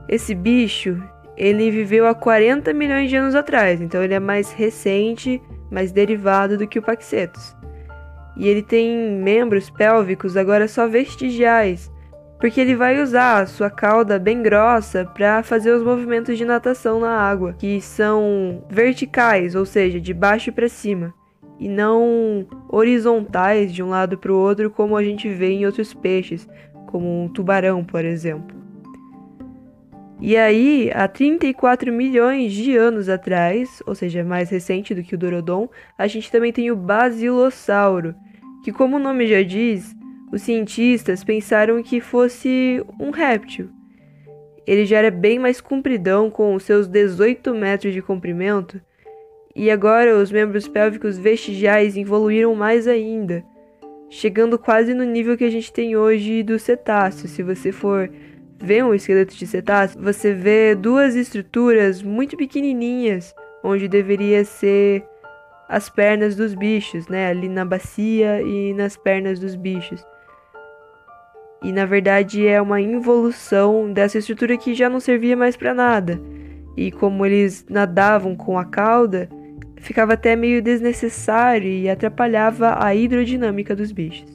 Esse 0.08 0.34
bicho, 0.34 1.00
ele 1.36 1.70
viveu 1.70 2.06
há 2.06 2.14
40 2.14 2.72
milhões 2.72 3.10
de 3.10 3.16
anos 3.16 3.34
atrás, 3.34 3.80
então 3.80 4.02
ele 4.02 4.14
é 4.14 4.20
mais 4.20 4.52
recente, 4.52 5.42
mais 5.70 5.92
derivado 5.92 6.56
do 6.56 6.66
que 6.66 6.78
o 6.78 6.82
Paxetus. 6.82 7.54
E 8.36 8.48
ele 8.48 8.62
tem 8.62 8.96
membros 9.22 9.70
pélvicos 9.70 10.36
agora 10.36 10.66
só 10.66 10.88
vestigiais, 10.88 11.92
porque 12.38 12.60
ele 12.60 12.74
vai 12.74 13.02
usar 13.02 13.42
a 13.42 13.46
sua 13.46 13.70
cauda 13.70 14.18
bem 14.18 14.42
grossa 14.42 15.04
para 15.04 15.42
fazer 15.42 15.72
os 15.72 15.82
movimentos 15.82 16.36
de 16.36 16.44
natação 16.44 17.00
na 17.00 17.10
água, 17.10 17.54
que 17.58 17.80
são 17.80 18.64
verticais, 18.70 19.54
ou 19.54 19.64
seja, 19.64 20.00
de 20.00 20.12
baixo 20.12 20.52
para 20.52 20.68
cima, 20.68 21.14
e 21.58 21.68
não 21.68 22.46
horizontais 22.68 23.72
de 23.72 23.82
um 23.82 23.88
lado 23.88 24.18
para 24.18 24.32
o 24.32 24.38
outro 24.38 24.70
como 24.70 24.96
a 24.96 25.02
gente 25.02 25.28
vê 25.28 25.52
em 25.52 25.66
outros 25.66 25.94
peixes, 25.94 26.48
como 26.86 27.24
um 27.24 27.28
tubarão, 27.28 27.82
por 27.84 28.04
exemplo. 28.04 28.55
E 30.20 30.34
aí, 30.36 30.90
há 30.94 31.06
34 31.06 31.92
milhões 31.92 32.52
de 32.52 32.74
anos 32.76 33.08
atrás, 33.08 33.82
ou 33.86 33.94
seja, 33.94 34.24
mais 34.24 34.48
recente 34.48 34.94
do 34.94 35.02
que 35.02 35.14
o 35.14 35.18
Dorodon, 35.18 35.68
a 35.96 36.06
gente 36.06 36.32
também 36.32 36.52
tem 36.52 36.70
o 36.70 36.76
Basilossauro, 36.76 38.14
que, 38.64 38.72
como 38.72 38.96
o 38.96 39.00
nome 39.00 39.26
já 39.26 39.42
diz, 39.42 39.94
os 40.32 40.42
cientistas 40.42 41.22
pensaram 41.22 41.82
que 41.82 42.00
fosse 42.00 42.82
um 42.98 43.10
réptil. 43.10 43.68
Ele 44.66 44.86
já 44.86 44.98
era 44.98 45.10
bem 45.10 45.38
mais 45.38 45.60
compridão, 45.60 46.30
com 46.30 46.58
seus 46.58 46.88
18 46.88 47.54
metros 47.54 47.92
de 47.92 48.00
comprimento, 48.00 48.80
e 49.54 49.70
agora 49.70 50.16
os 50.16 50.32
membros 50.32 50.66
pélvicos 50.66 51.18
vestigiais 51.18 51.96
evoluíram 51.96 52.54
mais 52.54 52.88
ainda, 52.88 53.44
chegando 54.08 54.58
quase 54.58 54.94
no 54.94 55.04
nível 55.04 55.36
que 55.36 55.44
a 55.44 55.50
gente 55.50 55.72
tem 55.72 55.94
hoje 55.94 56.42
do 56.42 56.58
cetáceo. 56.58 57.28
Se 57.28 57.42
você 57.42 57.70
for 57.70 58.10
vê 58.60 58.82
um 58.82 58.94
esqueleto 58.94 59.34
de 59.34 59.46
cetáceo, 59.46 60.00
você 60.00 60.32
vê 60.32 60.74
duas 60.74 61.14
estruturas 61.14 62.02
muito 62.02 62.36
pequenininhas, 62.36 63.34
onde 63.62 63.88
deveria 63.88 64.44
ser 64.44 65.04
as 65.68 65.88
pernas 65.88 66.36
dos 66.36 66.54
bichos, 66.54 67.08
né? 67.08 67.28
Ali 67.28 67.48
na 67.48 67.64
bacia 67.64 68.40
e 68.42 68.72
nas 68.74 68.96
pernas 68.96 69.38
dos 69.38 69.54
bichos. 69.54 70.04
E 71.62 71.72
na 71.72 71.84
verdade 71.84 72.46
é 72.46 72.60
uma 72.60 72.80
involução 72.80 73.92
dessa 73.92 74.18
estrutura 74.18 74.56
que 74.56 74.74
já 74.74 74.88
não 74.88 75.00
servia 75.00 75.36
mais 75.36 75.56
para 75.56 75.74
nada. 75.74 76.20
E 76.76 76.92
como 76.92 77.24
eles 77.24 77.64
nadavam 77.68 78.36
com 78.36 78.58
a 78.58 78.64
cauda, 78.64 79.28
ficava 79.76 80.12
até 80.12 80.36
meio 80.36 80.62
desnecessário 80.62 81.68
e 81.68 81.88
atrapalhava 81.88 82.76
a 82.78 82.94
hidrodinâmica 82.94 83.74
dos 83.74 83.90
bichos. 83.90 84.30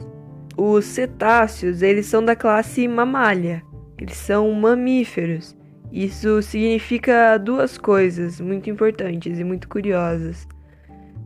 Os 0.57 0.85
cetáceos, 0.85 1.81
eles 1.81 2.07
são 2.07 2.23
da 2.23 2.35
classe 2.35 2.87
mamália, 2.87 3.63
eles 4.01 4.17
são 4.17 4.51
mamíferos. 4.51 5.55
Isso 5.91 6.41
significa 6.41 7.37
duas 7.37 7.77
coisas 7.77 8.41
muito 8.41 8.69
importantes 8.69 9.39
e 9.39 9.43
muito 9.43 9.69
curiosas. 9.69 10.47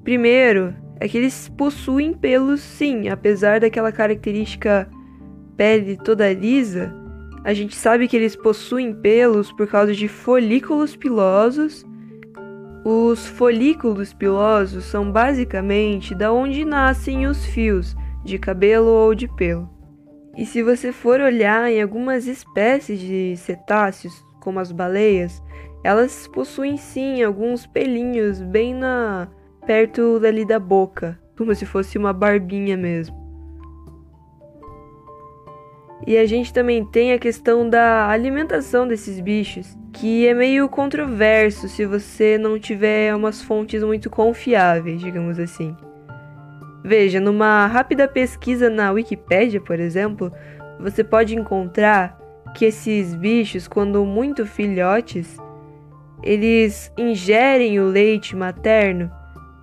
Primeiro, 0.03 0.75
é 0.99 1.07
que 1.07 1.17
eles 1.17 1.47
possuem 1.49 2.13
pelos 2.13 2.59
sim, 2.59 3.07
apesar 3.07 3.61
daquela 3.61 3.91
característica 3.91 4.89
pele 5.55 5.97
toda 5.97 6.33
lisa, 6.33 6.93
a 7.45 7.53
gente 7.53 7.75
sabe 7.75 8.07
que 8.07 8.17
eles 8.17 8.35
possuem 8.35 8.91
pelos 8.91 9.51
por 9.51 9.67
causa 9.67 9.93
de 9.93 10.07
folículos 10.07 10.95
pilosos. 10.95 11.85
Os 12.83 13.27
folículos 13.27 14.13
pilosos 14.13 14.83
são 14.85 15.11
basicamente 15.11 16.15
da 16.15 16.33
onde 16.33 16.65
nascem 16.65 17.27
os 17.27 17.45
fios 17.45 17.95
de 18.23 18.39
cabelo 18.39 18.87
ou 18.87 19.13
de 19.13 19.27
pelo. 19.27 19.74
E 20.35 20.45
se 20.45 20.61
você 20.61 20.91
for 20.91 21.21
olhar 21.21 21.71
em 21.71 21.81
algumas 21.81 22.27
espécies 22.27 22.99
de 22.99 23.35
cetáceos, 23.37 24.25
como 24.41 24.59
as 24.59 24.71
baleias, 24.71 25.41
elas 25.83 26.27
possuem 26.27 26.77
sim 26.77 27.23
alguns 27.23 27.65
pelinhos 27.65 28.41
bem 28.41 28.73
na 28.73 29.29
perto 29.65 30.19
dali 30.19 30.45
da 30.45 30.59
boca, 30.59 31.19
como 31.37 31.55
se 31.55 31.65
fosse 31.65 31.97
uma 31.97 32.13
barbinha 32.13 32.75
mesmo. 32.75 33.15
E 36.05 36.17
a 36.17 36.25
gente 36.25 36.53
também 36.53 36.85
tem 36.85 37.13
a 37.13 37.19
questão 37.19 37.67
da 37.67 38.09
alimentação 38.09 38.87
desses 38.87 39.19
bichos, 39.19 39.75
que 39.91 40.27
é 40.27 40.33
meio 40.33 40.67
controverso 40.69 41.67
se 41.67 41.85
você 41.85 42.37
não 42.37 42.59
tiver 42.59 43.15
umas 43.15 43.41
fontes 43.41 43.81
muito 43.81 44.09
confiáveis, 44.09 44.99
digamos 44.99 45.39
assim. 45.39 45.75
Veja, 46.87 47.19
numa 47.19 47.65
rápida 47.65 48.07
pesquisa 48.07 48.69
na 48.69 48.91
Wikipédia, 48.91 49.59
por 49.59 49.79
exemplo, 49.79 50.31
você 50.79 51.03
pode 51.03 51.35
encontrar 51.35 52.15
que 52.53 52.63
esses 52.63 53.15
bichos, 53.15 53.67
quando 53.67 54.05
muito 54.05 54.45
filhotes, 54.45 55.35
eles 56.21 56.93
ingerem 56.95 57.79
o 57.79 57.87
leite 57.87 58.35
materno 58.35 59.09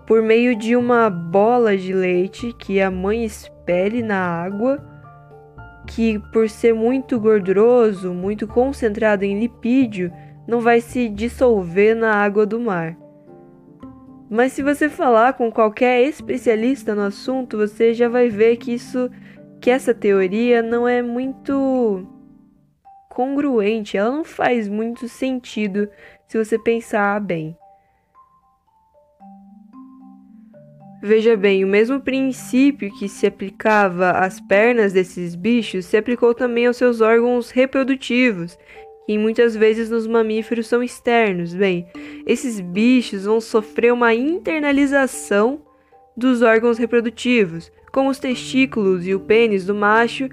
por 0.04 0.20
meio 0.20 0.56
de 0.56 0.74
uma 0.74 1.08
bola 1.08 1.76
de 1.76 1.92
leite 1.92 2.52
que 2.58 2.80
a 2.80 2.90
mãe 2.90 3.24
expele 3.24 4.02
na 4.02 4.18
água, 4.18 4.84
que 5.86 6.18
por 6.32 6.50
ser 6.50 6.74
muito 6.74 7.20
gorduroso, 7.20 8.12
muito 8.12 8.48
concentrado 8.48 9.24
em 9.24 9.38
lipídio, 9.38 10.12
não 10.44 10.60
vai 10.60 10.80
se 10.80 11.08
dissolver 11.08 11.94
na 11.94 12.16
água 12.16 12.44
do 12.44 12.58
mar. 12.58 12.96
Mas 14.32 14.54
se 14.54 14.62
você 14.62 14.88
falar 14.88 15.34
com 15.34 15.52
qualquer 15.52 16.08
especialista 16.08 16.94
no 16.94 17.02
assunto, 17.02 17.58
você 17.58 17.92
já 17.92 18.08
vai 18.08 18.30
ver 18.30 18.56
que 18.56 18.72
isso 18.72 19.10
que 19.60 19.70
essa 19.70 19.92
teoria 19.92 20.62
não 20.62 20.88
é 20.88 21.02
muito 21.02 22.06
congruente, 23.10 23.98
ela 23.98 24.10
não 24.10 24.24
faz 24.24 24.70
muito 24.70 25.06
sentido 25.06 25.86
se 26.26 26.42
você 26.42 26.58
pensar 26.58 27.20
bem. 27.20 27.54
Veja 31.02 31.36
bem, 31.36 31.62
o 31.62 31.68
mesmo 31.68 32.00
princípio 32.00 32.90
que 32.98 33.10
se 33.10 33.26
aplicava 33.26 34.12
às 34.12 34.40
pernas 34.40 34.94
desses 34.94 35.34
bichos 35.34 35.84
se 35.84 35.98
aplicou 35.98 36.34
também 36.34 36.66
aos 36.66 36.78
seus 36.78 37.02
órgãos 37.02 37.50
reprodutivos 37.50 38.56
que 39.06 39.18
muitas 39.18 39.56
vezes 39.56 39.90
nos 39.90 40.06
mamíferos 40.06 40.66
são 40.66 40.82
externos. 40.82 41.54
Bem, 41.54 41.86
esses 42.26 42.60
bichos 42.60 43.24
vão 43.24 43.40
sofrer 43.40 43.92
uma 43.92 44.14
internalização 44.14 45.60
dos 46.16 46.42
órgãos 46.42 46.78
reprodutivos, 46.78 47.70
como 47.90 48.10
os 48.10 48.18
testículos 48.18 49.06
e 49.06 49.14
o 49.14 49.20
pênis 49.20 49.66
do 49.66 49.74
macho 49.74 50.28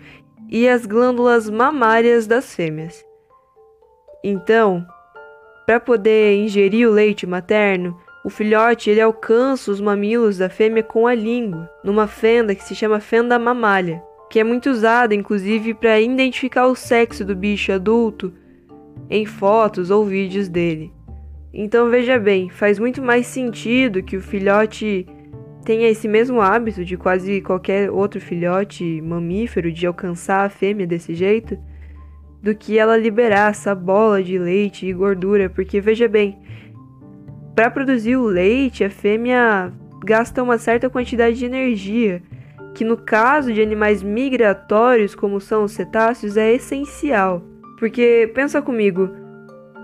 e 0.49 0.67
as 0.67 0.85
glândulas 0.85 1.49
mamárias 1.49 2.27
das 2.27 2.55
fêmeas. 2.55 3.03
Então, 4.23 4.85
para 5.65 5.79
poder 5.79 6.35
ingerir 6.35 6.87
o 6.87 6.91
leite 6.91 7.27
materno, 7.27 7.97
o 8.25 8.29
filhote 8.29 8.89
ele 8.89 8.99
alcança 8.99 9.71
os 9.71 9.79
mamilos 9.79 10.37
da 10.37 10.49
fêmea 10.49 10.83
com 10.83 11.07
a 11.07 11.15
língua, 11.15 11.69
numa 11.83 12.07
fenda 12.07 12.53
que 12.53 12.63
se 12.63 12.75
chama 12.75 12.99
fenda 12.99 13.39
mamália, 13.39 14.03
que 14.29 14.39
é 14.39 14.43
muito 14.43 14.69
usada 14.69 15.15
inclusive 15.15 15.73
para 15.73 15.99
identificar 15.99 16.67
o 16.67 16.75
sexo 16.75 17.23
do 17.23 17.35
bicho 17.35 17.71
adulto 17.71 18.33
em 19.09 19.25
fotos 19.25 19.89
ou 19.89 20.05
vídeos 20.05 20.47
dele. 20.47 20.93
Então 21.53 21.89
veja 21.89 22.19
bem, 22.19 22.49
faz 22.49 22.77
muito 22.77 23.01
mais 23.01 23.25
sentido 23.25 24.03
que 24.03 24.15
o 24.15 24.21
filhote 24.21 25.07
tenha 25.65 25.89
esse 25.89 26.07
mesmo 26.07 26.41
hábito 26.41 26.85
de 26.85 26.95
quase 26.95 27.41
qualquer 27.41 27.89
outro 27.91 28.21
filhote 28.21 29.01
mamífero 29.01 29.71
de 29.71 29.85
alcançar 29.85 30.45
a 30.45 30.49
fêmea 30.49 30.85
desse 30.85 31.13
jeito, 31.13 31.57
do 32.41 32.55
que 32.55 32.77
ela 32.77 32.97
liberar 32.97 33.51
essa 33.51 33.75
bola 33.75 34.23
de 34.23 34.37
leite 34.37 34.85
e 34.85 34.93
gordura, 34.93 35.49
porque 35.49 35.81
veja 35.81 36.07
bem, 36.07 36.37
para 37.55 37.69
produzir 37.69 38.15
o 38.15 38.25
leite, 38.25 38.83
a 38.83 38.89
fêmea 38.89 39.73
gasta 40.05 40.41
uma 40.41 40.57
certa 40.57 40.89
quantidade 40.89 41.37
de 41.37 41.45
energia, 41.45 42.23
que 42.73 42.85
no 42.85 42.95
caso 42.95 43.51
de 43.51 43.61
animais 43.61 44.01
migratórios, 44.01 45.13
como 45.13 45.41
são 45.41 45.65
os 45.65 45.73
cetáceos, 45.73 46.37
é 46.37 46.53
essencial. 46.53 47.43
Porque 47.79 48.29
pensa 48.35 48.61
comigo, 48.61 49.09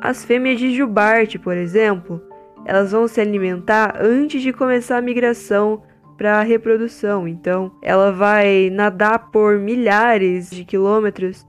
as 0.01 0.25
fêmeas 0.25 0.59
de 0.59 0.75
jubarte, 0.75 1.39
por 1.39 1.55
exemplo, 1.55 2.21
elas 2.65 2.91
vão 2.91 3.07
se 3.07 3.21
alimentar 3.21 3.95
antes 3.99 4.41
de 4.41 4.51
começar 4.51 4.97
a 4.97 5.01
migração 5.01 5.81
para 6.17 6.39
a 6.39 6.43
reprodução. 6.43 7.27
Então, 7.27 7.71
ela 7.81 8.11
vai 8.11 8.69
nadar 8.69 9.31
por 9.31 9.57
milhares 9.57 10.49
de 10.49 10.65
quilômetros 10.65 11.47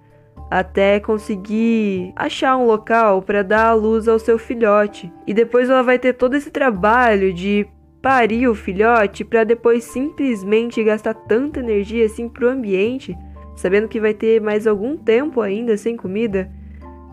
até 0.48 1.00
conseguir 1.00 2.12
achar 2.14 2.56
um 2.56 2.66
local 2.66 3.20
para 3.20 3.42
dar 3.42 3.66
a 3.66 3.74
luz 3.74 4.06
ao 4.06 4.18
seu 4.18 4.38
filhote. 4.38 5.12
E 5.26 5.34
depois 5.34 5.68
ela 5.68 5.82
vai 5.82 5.98
ter 5.98 6.12
todo 6.12 6.34
esse 6.34 6.50
trabalho 6.50 7.32
de 7.32 7.66
parir 8.00 8.46
o 8.46 8.54
filhote 8.54 9.24
para 9.24 9.42
depois 9.42 9.82
simplesmente 9.82 10.84
gastar 10.84 11.14
tanta 11.14 11.58
energia 11.58 12.06
assim 12.06 12.28
pro 12.28 12.48
ambiente 12.48 13.16
sabendo 13.56 13.88
que 13.88 13.98
vai 13.98 14.14
ter 14.14 14.40
mais 14.40 14.66
algum 14.66 14.96
tempo 14.96 15.40
ainda 15.40 15.76
sem 15.76 15.96
comida, 15.96 16.48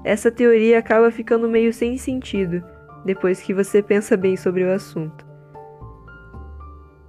essa 0.04 0.30
teoria 0.30 0.78
acaba 0.78 1.10
ficando 1.10 1.50
meio 1.50 1.74
sem 1.74 1.98
sentido 1.98 2.64
depois 3.06 3.42
que 3.42 3.54
você 3.54 3.82
pensa 3.82 4.16
bem 4.16 4.36
sobre 4.36 4.64
o 4.64 4.72
assunto. 4.72 5.26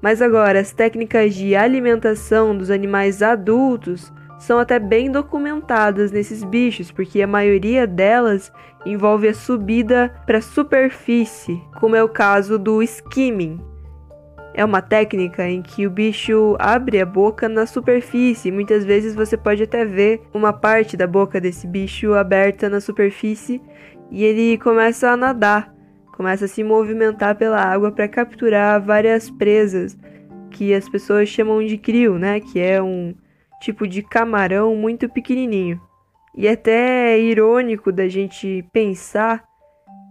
Mas 0.01 0.21
agora, 0.21 0.61
as 0.61 0.73
técnicas 0.73 1.35
de 1.35 1.57
alimentação 1.57 2.57
dos 2.57 2.71
animais 2.71 3.23
adultos 3.23 4.13
são 4.39 4.59
até 4.59 4.79
bem 4.79 5.11
documentadas 5.11 6.13
nesses 6.13 6.45
bichos, 6.45 6.91
porque 6.91 7.23
a 7.23 7.27
maioria 7.27 7.87
delas 7.87 8.53
envolve 8.85 9.29
a 9.29 9.35
subida 9.35 10.15
para 10.27 10.39
a 10.39 10.43
superfície, 10.43 11.63
como 11.81 11.97
é 11.97 12.03
o 12.03 12.09
caso 12.09 12.59
do 12.59 12.83
skimming, 12.83 13.59
é 14.55 14.65
uma 14.65 14.81
técnica 14.81 15.47
em 15.49 15.61
que 15.61 15.85
o 15.85 15.91
bicho 15.91 16.57
abre 16.61 17.01
a 17.01 17.05
boca 17.05 17.49
na 17.49 17.67
superfície. 17.67 18.53
Muitas 18.53 18.85
vezes 18.85 19.15
você 19.15 19.37
pode 19.37 19.65
até 19.65 19.85
ver 19.85 20.23
uma 20.33 20.53
parte 20.53 20.97
da 20.97 21.09
boca 21.09 21.41
desse 21.41 21.67
bicho 21.67 22.15
aberta 22.15 22.69
na 22.69 22.81
superfície 22.81 23.61
e 24.13 24.23
ele 24.23 24.57
começa 24.59 25.11
a 25.11 25.17
nadar, 25.17 25.75
começa 26.17 26.45
a 26.45 26.49
se 26.49 26.63
movimentar 26.63 27.35
pela 27.35 27.61
água 27.61 27.91
para 27.91 28.07
capturar 28.07 28.81
várias 28.81 29.29
presas 29.29 29.99
que 30.53 30.73
as 30.73 30.89
pessoas 30.89 31.29
chamam 31.29 31.67
de 31.67 31.77
crio, 31.77 32.17
né? 32.17 32.39
Que 32.39 32.61
é 32.61 32.81
um 32.81 33.13
tipo 33.61 33.89
de 33.89 34.03
camarão 34.03 34.77
muito 34.77 35.09
pequenininho. 35.09 35.81
E 36.37 36.47
é 36.47 36.53
até 36.53 37.19
irônico 37.19 37.91
da 37.91 38.07
gente 38.07 38.65
pensar 38.73 39.45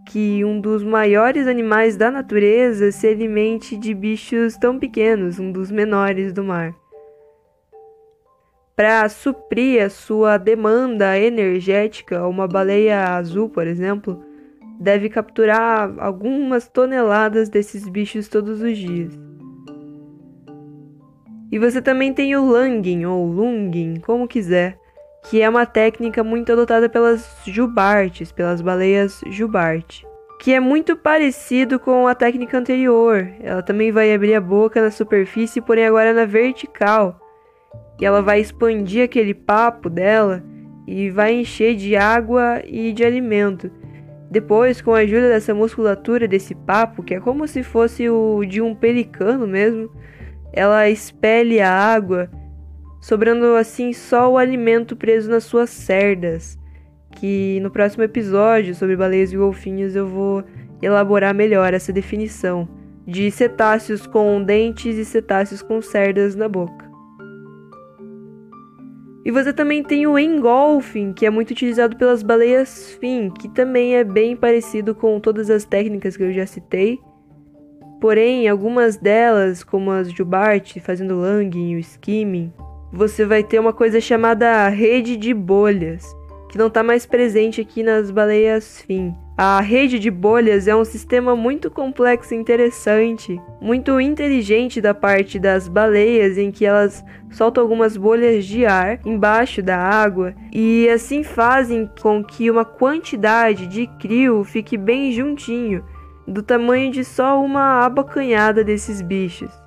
que 0.05 0.43
um 0.43 0.59
dos 0.59 0.83
maiores 0.83 1.47
animais 1.47 1.95
da 1.95 2.11
natureza 2.11 2.91
se 2.91 3.07
alimente 3.07 3.77
de 3.77 3.93
bichos 3.93 4.57
tão 4.57 4.77
pequenos, 4.77 5.39
um 5.39 5.51
dos 5.51 5.71
menores 5.71 6.33
do 6.33 6.43
mar. 6.43 6.75
Para 8.75 9.07
suprir 9.07 9.83
a 9.83 9.89
sua 9.89 10.37
demanda 10.37 11.17
energética, 11.17 12.27
uma 12.27 12.47
baleia 12.47 13.15
azul, 13.15 13.47
por 13.47 13.67
exemplo, 13.67 14.23
deve 14.79 15.09
capturar 15.09 15.93
algumas 15.99 16.67
toneladas 16.67 17.49
desses 17.49 17.87
bichos 17.87 18.27
todos 18.27 18.61
os 18.61 18.77
dias. 18.77 19.17
E 21.51 21.59
você 21.59 21.81
também 21.81 22.11
tem 22.11 22.35
o 22.35 22.49
langing 22.49 23.05
ou 23.05 23.27
lunging, 23.27 23.99
como 23.99 24.27
quiser, 24.27 24.79
que 25.23 25.41
é 25.41 25.49
uma 25.49 25.65
técnica 25.65 26.23
muito 26.23 26.51
adotada 26.51 26.89
pelas 26.89 27.27
jubartes, 27.45 28.31
pelas 28.31 28.62
baleias 28.62 29.21
jubarte, 29.27 30.05
que 30.39 30.53
é 30.53 30.59
muito 30.59 30.95
parecido 30.95 31.79
com 31.79 32.07
a 32.07 32.13
técnica 32.13 32.57
anterior. 32.57 33.27
Ela 33.41 33.63
também 33.63 33.91
vai 33.91 34.13
abrir 34.13 34.36
a 34.36 34.41
boca 34.41 34.81
na 34.81 34.91
superfície, 34.91 35.62
porém 35.62 35.86
agora 35.86 36.13
na 36.13 36.25
vertical. 36.25 37.19
E 37.99 38.05
ela 38.05 38.21
vai 38.21 38.41
expandir 38.41 39.05
aquele 39.05 39.33
papo 39.33 39.89
dela 39.89 40.43
e 40.86 41.09
vai 41.09 41.33
encher 41.33 41.75
de 41.75 41.95
água 41.95 42.62
e 42.65 42.91
de 42.91 43.05
alimento. 43.05 43.71
Depois, 44.29 44.81
com 44.81 44.93
a 44.93 44.99
ajuda 44.99 45.29
dessa 45.29 45.53
musculatura 45.53 46.27
desse 46.27 46.55
papo, 46.55 47.03
que 47.03 47.13
é 47.13 47.19
como 47.19 47.47
se 47.47 47.63
fosse 47.63 48.09
o 48.09 48.43
de 48.43 48.62
um 48.62 48.75
pelicano 48.75 49.47
mesmo, 49.47 49.89
ela 50.51 50.89
expele 50.89 51.62
a 51.62 51.71
água 51.71 52.29
sobrando 53.03 53.57
assim 53.57 53.91
só 53.91 54.31
o 54.31 54.37
alimento 54.37 54.95
preso 54.95 55.29
nas 55.29 55.43
suas 55.43 55.69
cerdas. 55.69 56.57
Que 57.11 57.59
no 57.59 57.69
próximo 57.69 58.01
episódio 58.01 58.73
sobre 58.73 58.95
baleias 58.95 59.33
e 59.33 59.37
golfinhos 59.37 59.93
eu 59.93 60.07
vou 60.07 60.41
elaborar 60.81 61.35
melhor 61.35 61.73
essa 61.73 61.91
definição 61.91 62.65
de 63.05 63.29
cetáceos 63.29 64.07
com 64.07 64.41
dentes 64.41 64.95
e 64.97 65.03
cetáceos 65.03 65.61
com 65.61 65.81
cerdas 65.81 66.33
na 66.33 66.47
boca. 66.47 66.89
E 69.25 69.31
você 69.31 69.51
também 69.51 69.83
tem 69.83 70.07
o 70.07 70.17
engolfing, 70.17 71.11
que 71.11 71.25
é 71.25 71.29
muito 71.29 71.51
utilizado 71.51 71.97
pelas 71.97 72.23
baleias 72.23 72.93
fin, 73.01 73.29
que 73.29 73.49
também 73.49 73.97
é 73.97 74.03
bem 74.05 74.33
parecido 74.33 74.95
com 74.95 75.19
todas 75.19 75.49
as 75.49 75.65
técnicas 75.65 76.15
que 76.15 76.23
eu 76.23 76.31
já 76.31 76.45
citei. 76.45 76.99
Porém, 77.99 78.47
algumas 78.47 78.95
delas, 78.95 79.61
como 79.61 79.91
as 79.91 80.09
jubarte, 80.09 80.79
fazendo 80.79 81.19
langing 81.19 81.71
e 81.71 81.75
o 81.75 81.79
skimming, 81.79 82.51
você 82.93 83.25
vai 83.25 83.43
ter 83.43 83.58
uma 83.58 83.73
coisa 83.73 83.99
chamada 83.99 84.69
rede 84.69 85.17
de 85.17 85.34
bolhas, 85.34 86.15
que 86.47 86.60
não 86.60 86.67
está 86.67 86.84
mais 86.84 87.08
presente 87.08 87.60
aqui 87.60 87.82
nas 87.82 88.12
baleias 88.12 88.82
fim. 88.82 89.15
A 89.36 89.60
rede 89.62 89.97
de 89.97 90.12
bolhas 90.12 90.67
é 90.67 90.75
um 90.75 90.86
sistema 90.86 91.36
muito 91.36 91.71
complexo 91.71 92.36
e 92.36 92.38
interessante, 92.38 93.41
muito 93.60 93.99
inteligente 93.99 94.79
da 94.79 94.93
parte 94.93 95.39
das 95.39 95.67
baleias, 95.67 96.38
em 96.38 96.51
que 96.51 96.63
elas 96.63 97.03
soltam 97.32 97.63
algumas 97.63 97.97
bolhas 97.97 98.45
de 98.45 98.63
ar 98.63 98.99
embaixo 99.03 99.63
da 99.63 99.75
água 99.75 100.36
e 100.53 100.88
assim 100.88 101.23
fazem 101.23 101.89
com 101.99 102.23
que 102.23 102.51
uma 102.51 102.63
quantidade 102.63 103.65
de 103.65 103.88
crio 103.99 104.43
fique 104.43 104.77
bem 104.77 105.12
juntinho, 105.12 105.84
do 106.27 106.43
tamanho 106.43 106.91
de 106.91 107.03
só 107.03 107.43
uma 107.43 107.84
abocanhada 107.84 108.63
desses 108.63 109.01
bichos. 109.01 109.62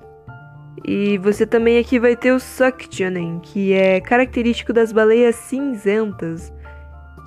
E 0.85 1.17
você 1.17 1.45
também 1.45 1.79
aqui 1.79 1.99
vai 1.99 2.15
ter 2.15 2.31
o 2.31 2.39
suctioning, 2.39 3.39
que 3.39 3.73
é 3.73 3.99
característico 3.99 4.71
das 4.71 4.91
baleias 4.91 5.35
cinzentas, 5.35 6.53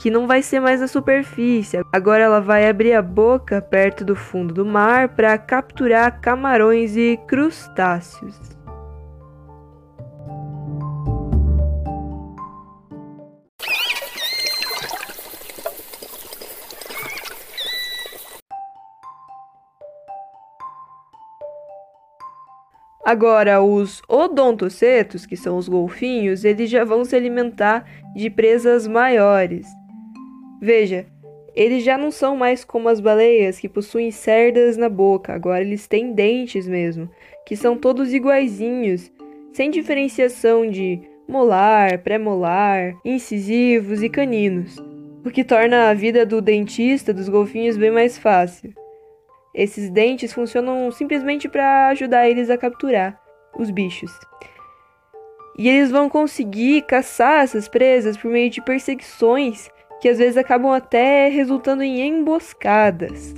que 0.00 0.10
não 0.10 0.26
vai 0.26 0.42
ser 0.42 0.60
mais 0.60 0.80
na 0.80 0.88
superfície. 0.88 1.80
Agora 1.92 2.22
ela 2.22 2.40
vai 2.40 2.68
abrir 2.68 2.94
a 2.94 3.02
boca 3.02 3.60
perto 3.60 4.04
do 4.04 4.16
fundo 4.16 4.54
do 4.54 4.64
mar 4.64 5.10
para 5.10 5.36
capturar 5.36 6.20
camarões 6.20 6.96
e 6.96 7.18
crustáceos. 7.28 8.34
Agora, 23.04 23.62
os 23.62 24.02
odontocetos, 24.08 25.24
que 25.24 25.36
são 25.36 25.56
os 25.56 25.68
golfinhos, 25.68 26.44
eles 26.44 26.68
já 26.68 26.84
vão 26.84 27.04
se 27.04 27.16
alimentar 27.16 27.84
de 28.14 28.28
presas 28.28 28.86
maiores. 28.86 29.66
Veja, 30.60 31.06
eles 31.54 31.82
já 31.82 31.96
não 31.96 32.10
são 32.10 32.36
mais 32.36 32.62
como 32.64 32.88
as 32.88 33.00
baleias 33.00 33.58
que 33.58 33.68
possuem 33.68 34.10
cerdas 34.10 34.76
na 34.76 34.88
boca, 34.88 35.32
agora 35.32 35.62
eles 35.62 35.86
têm 35.86 36.12
dentes 36.12 36.68
mesmo, 36.68 37.10
que 37.46 37.56
são 37.56 37.76
todos 37.76 38.12
iguaizinhos, 38.12 39.10
sem 39.52 39.70
diferenciação 39.70 40.68
de 40.68 41.00
molar, 41.26 41.98
pré-molar, 41.98 42.94
incisivos 43.04 44.02
e 44.02 44.08
caninos, 44.08 44.76
o 45.24 45.30
que 45.30 45.42
torna 45.42 45.88
a 45.88 45.94
vida 45.94 46.26
do 46.26 46.40
dentista 46.40 47.12
dos 47.12 47.28
golfinhos 47.28 47.76
bem 47.76 47.90
mais 47.90 48.18
fácil. 48.18 48.72
Esses 49.54 49.90
dentes 49.90 50.32
funcionam 50.32 50.90
simplesmente 50.92 51.48
para 51.48 51.88
ajudar 51.88 52.28
eles 52.28 52.50
a 52.50 52.58
capturar 52.58 53.20
os 53.58 53.70
bichos. 53.70 54.12
E 55.58 55.68
eles 55.68 55.90
vão 55.90 56.08
conseguir 56.08 56.82
caçar 56.82 57.42
essas 57.42 57.68
presas 57.68 58.16
por 58.16 58.30
meio 58.30 58.48
de 58.48 58.62
perseguições 58.62 59.68
que 60.00 60.08
às 60.08 60.18
vezes 60.18 60.36
acabam 60.36 60.72
até 60.72 61.28
resultando 61.28 61.82
em 61.82 62.00
emboscadas. 62.00 63.34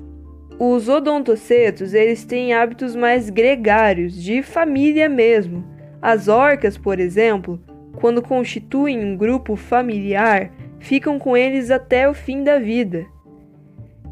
Os 0.58 0.88
odontocetos, 0.88 1.92
eles 1.92 2.24
têm 2.24 2.54
hábitos 2.54 2.94
mais 2.94 3.28
gregários, 3.28 4.14
de 4.14 4.42
família 4.42 5.08
mesmo. 5.08 5.64
As 6.00 6.28
orcas, 6.28 6.78
por 6.78 7.00
exemplo, 7.00 7.60
quando 7.96 8.22
constituem 8.22 9.04
um 9.04 9.16
grupo 9.16 9.56
familiar, 9.56 10.52
ficam 10.78 11.18
com 11.18 11.36
eles 11.36 11.70
até 11.70 12.08
o 12.08 12.14
fim 12.14 12.44
da 12.44 12.58
vida. 12.58 13.06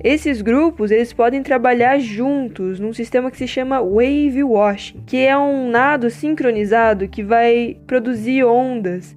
Esses 0.03 0.41
grupos 0.41 0.91
eles 0.91 1.13
podem 1.13 1.43
trabalhar 1.43 1.99
juntos 1.99 2.81
num 2.81 2.93
sistema 2.93 3.31
que 3.31 3.37
se 3.37 3.47
chama 3.47 3.83
wave 3.83 4.43
washing, 4.43 5.03
que 5.07 5.19
é 5.19 5.37
um 5.37 5.69
nado 5.69 6.09
sincronizado 6.09 7.07
que 7.07 7.23
vai 7.23 7.77
produzir 7.87 8.43
ondas 8.45 9.15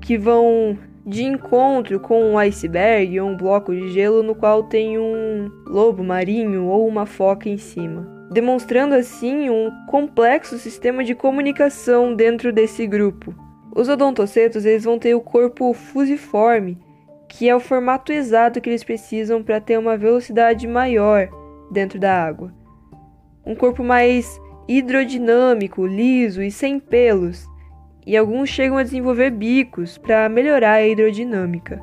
que 0.00 0.18
vão 0.18 0.76
de 1.06 1.22
encontro 1.22 2.00
com 2.00 2.32
um 2.32 2.38
iceberg 2.38 3.20
ou 3.20 3.28
um 3.28 3.36
bloco 3.36 3.72
de 3.72 3.90
gelo 3.92 4.24
no 4.24 4.34
qual 4.34 4.64
tem 4.64 4.98
um 4.98 5.50
lobo 5.66 6.02
marinho 6.02 6.64
ou 6.64 6.88
uma 6.88 7.06
foca 7.06 7.48
em 7.48 7.58
cima, 7.58 8.04
demonstrando 8.32 8.96
assim 8.96 9.48
um 9.48 9.70
complexo 9.86 10.58
sistema 10.58 11.04
de 11.04 11.14
comunicação 11.14 12.12
dentro 12.12 12.52
desse 12.52 12.88
grupo. 12.88 13.32
Os 13.72 13.88
odontocetos 13.88 14.64
eles 14.64 14.82
vão 14.82 14.98
ter 14.98 15.14
o 15.14 15.20
corpo 15.20 15.72
fusiforme 15.72 16.76
que 17.36 17.48
é 17.48 17.54
o 17.54 17.60
formato 17.60 18.12
exato 18.12 18.60
que 18.60 18.70
eles 18.70 18.84
precisam 18.84 19.42
para 19.42 19.60
ter 19.60 19.76
uma 19.76 19.96
velocidade 19.96 20.68
maior 20.68 21.28
dentro 21.70 21.98
da 21.98 22.24
água. 22.24 22.54
Um 23.44 23.56
corpo 23.56 23.82
mais 23.82 24.40
hidrodinâmico, 24.68 25.84
liso 25.84 26.40
e 26.40 26.50
sem 26.50 26.78
pelos, 26.78 27.44
e 28.06 28.16
alguns 28.16 28.48
chegam 28.50 28.78
a 28.78 28.84
desenvolver 28.84 29.30
bicos 29.30 29.98
para 29.98 30.28
melhorar 30.28 30.74
a 30.74 30.86
hidrodinâmica. 30.86 31.82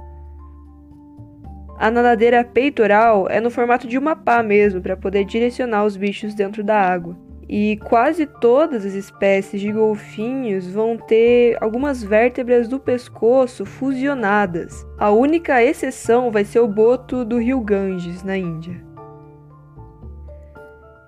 A 1.77 1.91
nadadeira 1.91 2.45
peitoral 2.45 3.27
é 3.29 3.41
no 3.41 3.51
formato 3.51 3.87
de 3.87 3.97
uma 3.97 4.15
pá 4.15 4.41
mesmo, 4.41 4.81
para 4.81 4.95
poder 4.95 5.25
direcionar 5.25 5.83
os 5.83 5.97
bichos 5.97 6.33
dentro 6.33 6.63
da 6.63 6.79
água 6.79 7.30
e 7.51 7.75
quase 7.83 8.25
todas 8.25 8.85
as 8.85 8.93
espécies 8.93 9.59
de 9.59 9.69
golfinhos 9.73 10.71
vão 10.71 10.95
ter 10.95 11.57
algumas 11.59 12.01
vértebras 12.01 12.65
do 12.65 12.79
pescoço 12.79 13.65
fusionadas. 13.65 14.87
A 14.97 15.11
única 15.11 15.61
exceção 15.61 16.31
vai 16.31 16.45
ser 16.45 16.61
o 16.61 16.67
boto 16.67 17.25
do 17.25 17.37
rio 17.37 17.59
Ganges, 17.59 18.23
na 18.23 18.37
Índia. 18.37 18.81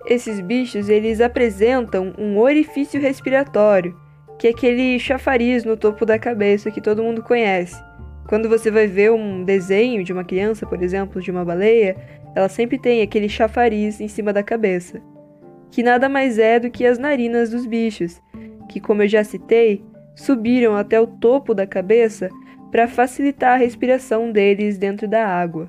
Esses 0.06 0.38
bichos 0.38 0.90
eles 0.90 1.22
apresentam 1.22 2.12
um 2.18 2.36
orifício 2.38 3.00
respiratório, 3.00 3.98
que 4.38 4.46
é 4.46 4.50
aquele 4.50 4.98
chafariz 4.98 5.64
no 5.64 5.78
topo 5.78 6.04
da 6.04 6.18
cabeça 6.18 6.70
que 6.70 6.82
todo 6.82 7.02
mundo 7.02 7.22
conhece. 7.22 7.82
Quando 8.28 8.50
você 8.50 8.70
vai 8.70 8.86
ver 8.86 9.10
um 9.10 9.44
desenho 9.44 10.04
de 10.04 10.12
uma 10.12 10.24
criança, 10.24 10.66
por 10.66 10.82
exemplo, 10.82 11.22
de 11.22 11.30
uma 11.30 11.42
baleia, 11.42 11.96
ela 12.36 12.50
sempre 12.50 12.78
tem 12.78 13.00
aquele 13.00 13.30
chafariz 13.30 13.98
em 13.98 14.08
cima 14.08 14.30
da 14.30 14.42
cabeça 14.42 15.00
que 15.74 15.82
nada 15.82 16.08
mais 16.08 16.38
é 16.38 16.60
do 16.60 16.70
que 16.70 16.86
as 16.86 17.00
narinas 17.00 17.50
dos 17.50 17.66
bichos, 17.66 18.22
que, 18.68 18.78
como 18.80 19.02
eu 19.02 19.08
já 19.08 19.24
citei, 19.24 19.84
subiram 20.14 20.76
até 20.76 21.00
o 21.00 21.06
topo 21.08 21.52
da 21.52 21.66
cabeça 21.66 22.30
para 22.70 22.86
facilitar 22.86 23.54
a 23.54 23.56
respiração 23.56 24.30
deles 24.30 24.78
dentro 24.78 25.08
da 25.08 25.26
água. 25.26 25.68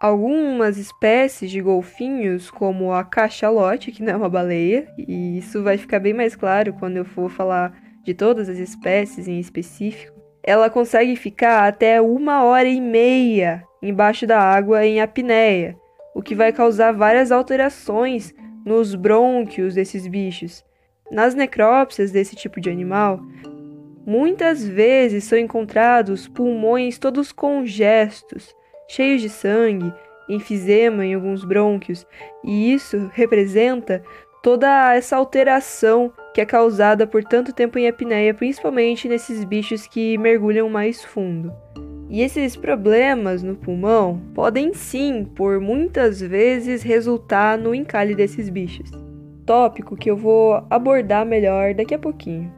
Algumas 0.00 0.78
espécies 0.78 1.50
de 1.50 1.60
golfinhos, 1.60 2.50
como 2.50 2.94
a 2.94 3.04
cachalote, 3.04 3.92
que 3.92 4.02
não 4.02 4.14
é 4.14 4.16
uma 4.16 4.30
baleia, 4.30 4.88
e 4.96 5.36
isso 5.36 5.62
vai 5.62 5.76
ficar 5.76 6.00
bem 6.00 6.14
mais 6.14 6.34
claro 6.34 6.72
quando 6.72 6.96
eu 6.96 7.04
for 7.04 7.30
falar 7.30 7.78
de 8.02 8.14
todas 8.14 8.48
as 8.48 8.56
espécies 8.56 9.28
em 9.28 9.38
específico, 9.38 10.18
ela 10.42 10.70
consegue 10.70 11.14
ficar 11.14 11.68
até 11.68 12.00
uma 12.00 12.42
hora 12.42 12.66
e 12.66 12.80
meia 12.80 13.62
embaixo 13.82 14.26
da 14.26 14.40
água 14.40 14.82
em 14.86 14.98
apneia, 14.98 15.76
o 16.14 16.22
que 16.22 16.34
vai 16.34 16.52
causar 16.52 16.92
várias 16.92 17.32
alterações 17.32 18.34
nos 18.64 18.94
brônquios 18.94 19.74
desses 19.74 20.06
bichos. 20.06 20.64
Nas 21.10 21.34
necrópsias 21.34 22.10
desse 22.10 22.34
tipo 22.34 22.60
de 22.60 22.70
animal, 22.70 23.20
muitas 24.06 24.66
vezes 24.66 25.24
são 25.24 25.38
encontrados 25.38 26.28
pulmões 26.28 26.98
todos 26.98 27.32
congestos, 27.32 28.54
cheios 28.88 29.20
de 29.20 29.28
sangue, 29.28 29.92
enfisema 30.28 31.04
em 31.04 31.14
alguns 31.14 31.44
brônquios, 31.44 32.06
e 32.44 32.72
isso 32.72 33.10
representa 33.12 34.02
toda 34.42 34.94
essa 34.94 35.16
alteração 35.16 36.12
que 36.34 36.40
é 36.40 36.46
causada 36.46 37.06
por 37.06 37.22
tanto 37.22 37.52
tempo 37.52 37.78
em 37.78 37.86
apneia, 37.86 38.32
principalmente 38.32 39.08
nesses 39.08 39.44
bichos 39.44 39.86
que 39.86 40.16
mergulham 40.18 40.68
mais 40.68 41.04
fundo. 41.04 41.52
E 42.12 42.20
esses 42.20 42.54
problemas 42.54 43.42
no 43.42 43.56
pulmão 43.56 44.20
podem 44.34 44.74
sim, 44.74 45.24
por 45.24 45.58
muitas 45.58 46.20
vezes, 46.20 46.82
resultar 46.82 47.56
no 47.56 47.74
encalhe 47.74 48.14
desses 48.14 48.50
bichos. 48.50 48.90
Tópico 49.46 49.96
que 49.96 50.10
eu 50.10 50.16
vou 50.16 50.62
abordar 50.68 51.24
melhor 51.24 51.72
daqui 51.72 51.94
a 51.94 51.98
pouquinho. 51.98 52.52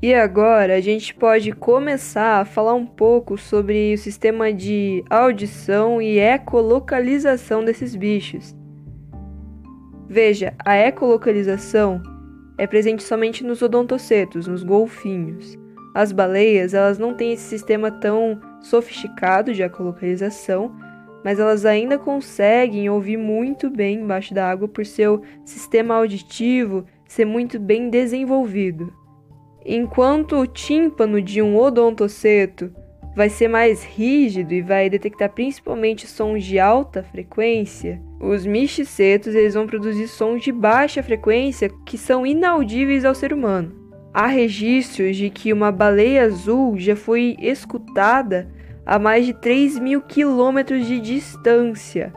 E 0.00 0.14
agora 0.14 0.76
a 0.76 0.80
gente 0.80 1.14
pode 1.14 1.52
começar 1.52 2.40
a 2.40 2.44
falar 2.46 2.72
um 2.72 2.86
pouco 2.86 3.36
sobre 3.36 3.92
o 3.92 3.98
sistema 3.98 4.50
de 4.50 5.04
audição 5.10 6.00
e 6.00 6.18
ecolocalização 6.18 7.62
desses 7.62 7.94
bichos. 7.94 8.56
Veja, 10.08 10.54
a 10.64 10.74
ecolocalização 10.74 12.00
é 12.60 12.66
presente 12.66 13.02
somente 13.02 13.42
nos 13.42 13.62
odontocetos, 13.62 14.46
nos 14.46 14.62
golfinhos. 14.62 15.58
As 15.94 16.12
baleias, 16.12 16.74
elas 16.74 16.98
não 16.98 17.14
têm 17.14 17.32
esse 17.32 17.44
sistema 17.44 17.90
tão 17.90 18.38
sofisticado 18.60 19.54
de 19.54 19.62
ecolocalização, 19.62 20.70
mas 21.24 21.40
elas 21.40 21.64
ainda 21.64 21.96
conseguem 21.96 22.90
ouvir 22.90 23.16
muito 23.16 23.70
bem 23.70 24.00
embaixo 24.00 24.34
da 24.34 24.46
água 24.46 24.68
por 24.68 24.84
seu 24.84 25.22
sistema 25.42 25.94
auditivo 25.94 26.84
ser 27.08 27.24
muito 27.24 27.58
bem 27.58 27.88
desenvolvido. 27.88 28.92
Enquanto 29.64 30.36
o 30.36 30.46
tímpano 30.46 31.22
de 31.22 31.40
um 31.40 31.56
odontoceto 31.56 32.70
vai 33.16 33.30
ser 33.30 33.48
mais 33.48 33.82
rígido 33.82 34.52
e 34.52 34.60
vai 34.60 34.90
detectar 34.90 35.30
principalmente 35.30 36.06
sons 36.06 36.44
de 36.44 36.58
alta 36.58 37.02
frequência, 37.02 38.02
os 38.20 38.44
misticetos 38.44 39.34
eles 39.34 39.54
vão 39.54 39.66
produzir 39.66 40.06
sons 40.06 40.42
de 40.42 40.52
baixa 40.52 41.02
frequência 41.02 41.70
que 41.86 41.96
são 41.96 42.26
inaudíveis 42.26 43.04
ao 43.04 43.14
ser 43.14 43.32
humano. 43.32 43.72
Há 44.12 44.26
registros 44.26 45.16
de 45.16 45.30
que 45.30 45.52
uma 45.52 45.72
baleia 45.72 46.24
azul 46.24 46.78
já 46.78 46.94
foi 46.94 47.36
escutada 47.40 48.52
a 48.84 48.98
mais 48.98 49.24
de 49.24 49.32
3 49.32 49.78
mil 49.78 50.02
quilômetros 50.02 50.86
de 50.86 51.00
distância. 51.00 52.12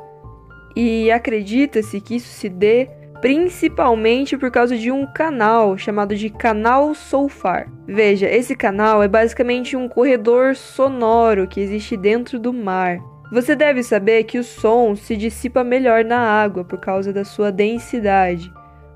E 0.76 1.10
acredita-se 1.12 2.02
que 2.02 2.16
isso 2.16 2.30
se 2.30 2.50
dê 2.50 2.90
principalmente 3.22 4.36
por 4.36 4.52
causa 4.52 4.76
de 4.76 4.92
um 4.92 5.06
canal 5.06 5.78
chamado 5.78 6.14
de 6.14 6.30
canal 6.30 6.94
Soufar. 6.94 7.72
Veja, 7.88 8.28
esse 8.30 8.54
canal 8.54 9.02
é 9.02 9.08
basicamente 9.08 9.78
um 9.78 9.88
corredor 9.88 10.56
sonoro 10.58 11.48
que 11.48 11.62
existe 11.62 11.96
dentro 11.96 12.38
do 12.38 12.52
mar. 12.52 13.00
Você 13.34 13.56
deve 13.56 13.82
saber 13.82 14.26
que 14.26 14.38
o 14.38 14.44
som 14.44 14.96
se 14.96 15.18
dissipa 15.18 15.64
melhor 15.64 16.06
na 16.06 16.20
água 16.20 16.64
por 16.64 16.80
causa 16.80 17.12
da 17.12 17.26
sua 17.26 17.52
densidade, 17.52 18.54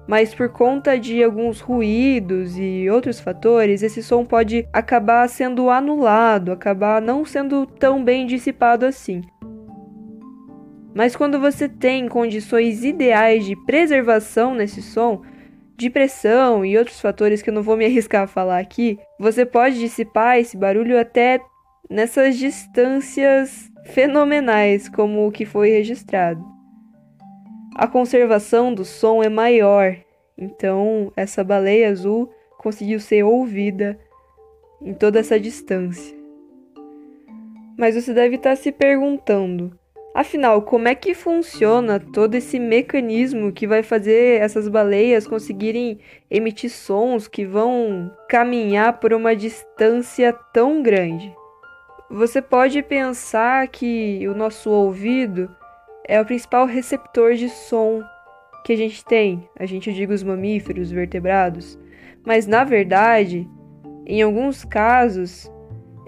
mas 0.08 0.36
por 0.36 0.50
conta 0.50 0.96
de 0.96 1.24
alguns 1.24 1.60
ruídos 1.60 2.56
e 2.56 2.88
outros 2.88 3.20
fatores, 3.20 3.82
esse 3.82 4.04
som 4.04 4.24
pode 4.24 4.68
acabar 4.72 5.28
sendo 5.28 5.72
anulado, 5.72 6.52
acabar 6.52 7.02
não 7.02 7.26
sendo 7.26 7.66
tão 7.66 8.04
bem 8.04 8.28
dissipado 8.28 8.86
assim. 8.86 9.24
Mas 10.94 11.16
quando 11.16 11.40
você 11.40 11.68
tem 11.68 12.08
condições 12.08 12.84
ideais 12.84 13.44
de 13.44 13.56
preservação 13.66 14.54
nesse 14.54 14.84
som, 14.84 15.24
de 15.76 15.90
pressão 15.90 16.64
e 16.64 16.78
outros 16.78 17.02
fatores 17.02 17.42
que 17.42 17.50
eu 17.50 17.56
não 17.56 17.64
vou 17.64 17.76
me 17.76 17.86
arriscar 17.90 18.26
a 18.26 18.28
falar 18.28 18.60
aqui, 18.60 19.00
você 19.20 19.48
pode 19.48 19.80
dissipar 19.80 20.38
esse 20.38 20.56
barulho 20.56 21.00
até 21.00 21.40
nessas 21.90 22.38
distâncias 22.38 23.72
fenomenais 23.88 24.88
como 24.90 25.28
o 25.28 25.32
que 25.32 25.46
foi 25.46 25.70
registrado. 25.70 26.44
A 27.76 27.88
conservação 27.88 28.74
do 28.74 28.84
som 28.84 29.24
é 29.24 29.30
maior, 29.30 29.96
então 30.38 31.12
essa 31.16 31.44
baleia 31.44 31.90
azul 31.90 32.30
conseguiu 32.58 33.00
ser 33.00 33.24
ouvida 33.24 34.00
em 34.82 34.94
toda 34.94 35.20
essa 35.20 35.40
distância. 35.40 36.16
Mas 37.78 37.96
você 37.96 38.14
deve 38.14 38.36
estar 38.36 38.56
se 38.56 38.72
perguntando: 38.72 39.78
Afinal, 40.18 40.64
como 40.64 40.88
é 40.88 40.96
que 40.96 41.14
funciona 41.14 42.00
todo 42.00 42.34
esse 42.34 42.60
mecanismo 42.60 43.52
que 43.52 43.68
vai 43.68 43.84
fazer 43.84 44.42
essas 44.42 44.68
baleias 44.68 45.28
conseguirem 45.28 46.00
emitir 46.30 46.72
sons 46.72 47.28
que 47.28 47.46
vão 47.46 48.12
caminhar 48.28 49.00
por 49.00 49.14
uma 49.14 49.36
distância 49.36 50.34
tão 50.52 50.82
grande? 50.82 51.32
Você 52.10 52.42
pode 52.42 52.82
pensar 52.82 53.68
que 53.68 54.26
o 54.30 54.34
nosso 54.34 54.70
ouvido 54.70 55.54
é 56.08 56.22
o 56.22 56.26
principal 56.26 56.66
receptor 56.66 57.34
de 57.34 57.50
som 57.50 58.02
que 58.64 58.72
a 58.72 58.78
gente 58.78 59.04
tem. 59.04 59.48
A 59.60 59.66
gente 59.66 59.94
diga 59.94 60.14
os 60.14 60.24
mamíferos, 60.24 60.88
os 60.88 60.92
vertebrados, 60.92 61.78
mas 62.26 62.48
na 62.48 62.64
verdade, 62.64 63.46
em 64.06 64.22
alguns 64.22 64.64
casos, 64.64 65.52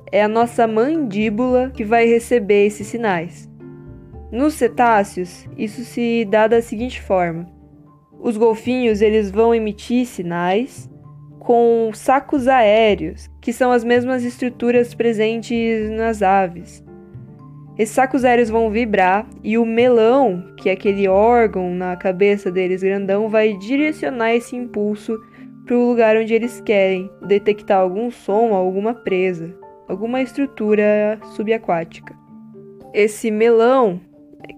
é 0.09 0.23
a 0.23 0.27
nossa 0.27 0.65
mandíbula 0.65 1.69
que 1.69 1.83
vai 1.83 2.05
receber 2.05 2.65
esses 2.65 2.87
sinais. 2.87 3.49
Nos 4.31 4.53
cetáceos, 4.53 5.49
isso 5.57 5.83
se 5.83 6.23
dá 6.23 6.47
da 6.47 6.61
seguinte 6.61 7.01
forma: 7.01 7.45
os 8.17 8.37
golfinhos 8.37 9.01
eles 9.01 9.29
vão 9.29 9.53
emitir 9.53 10.05
sinais 10.05 10.89
com 11.39 11.91
sacos 11.93 12.47
aéreos, 12.47 13.29
que 13.41 13.53
são 13.53 13.71
as 13.71 13.83
mesmas 13.83 14.23
estruturas 14.23 14.93
presentes 14.93 15.89
nas 15.89 16.21
aves. 16.21 16.83
Esses 17.77 17.95
sacos 17.95 18.25
aéreos 18.25 18.49
vão 18.49 18.69
vibrar 18.69 19.25
e 19.41 19.57
o 19.57 19.65
melão, 19.65 20.53
que 20.57 20.69
é 20.69 20.73
aquele 20.73 21.07
órgão 21.07 21.73
na 21.73 21.95
cabeça 21.95 22.51
deles 22.51 22.83
grandão, 22.83 23.29
vai 23.29 23.53
direcionar 23.53 24.33
esse 24.33 24.55
impulso 24.55 25.17
para 25.65 25.77
o 25.77 25.87
lugar 25.87 26.17
onde 26.17 26.33
eles 26.33 26.59
querem 26.59 27.09
detectar 27.25 27.79
algum 27.79 28.11
som, 28.11 28.53
alguma 28.53 28.93
presa, 28.93 29.55
alguma 29.87 30.21
estrutura 30.21 31.19
subaquática. 31.35 32.13
Esse 32.93 33.31
melão 33.31 34.01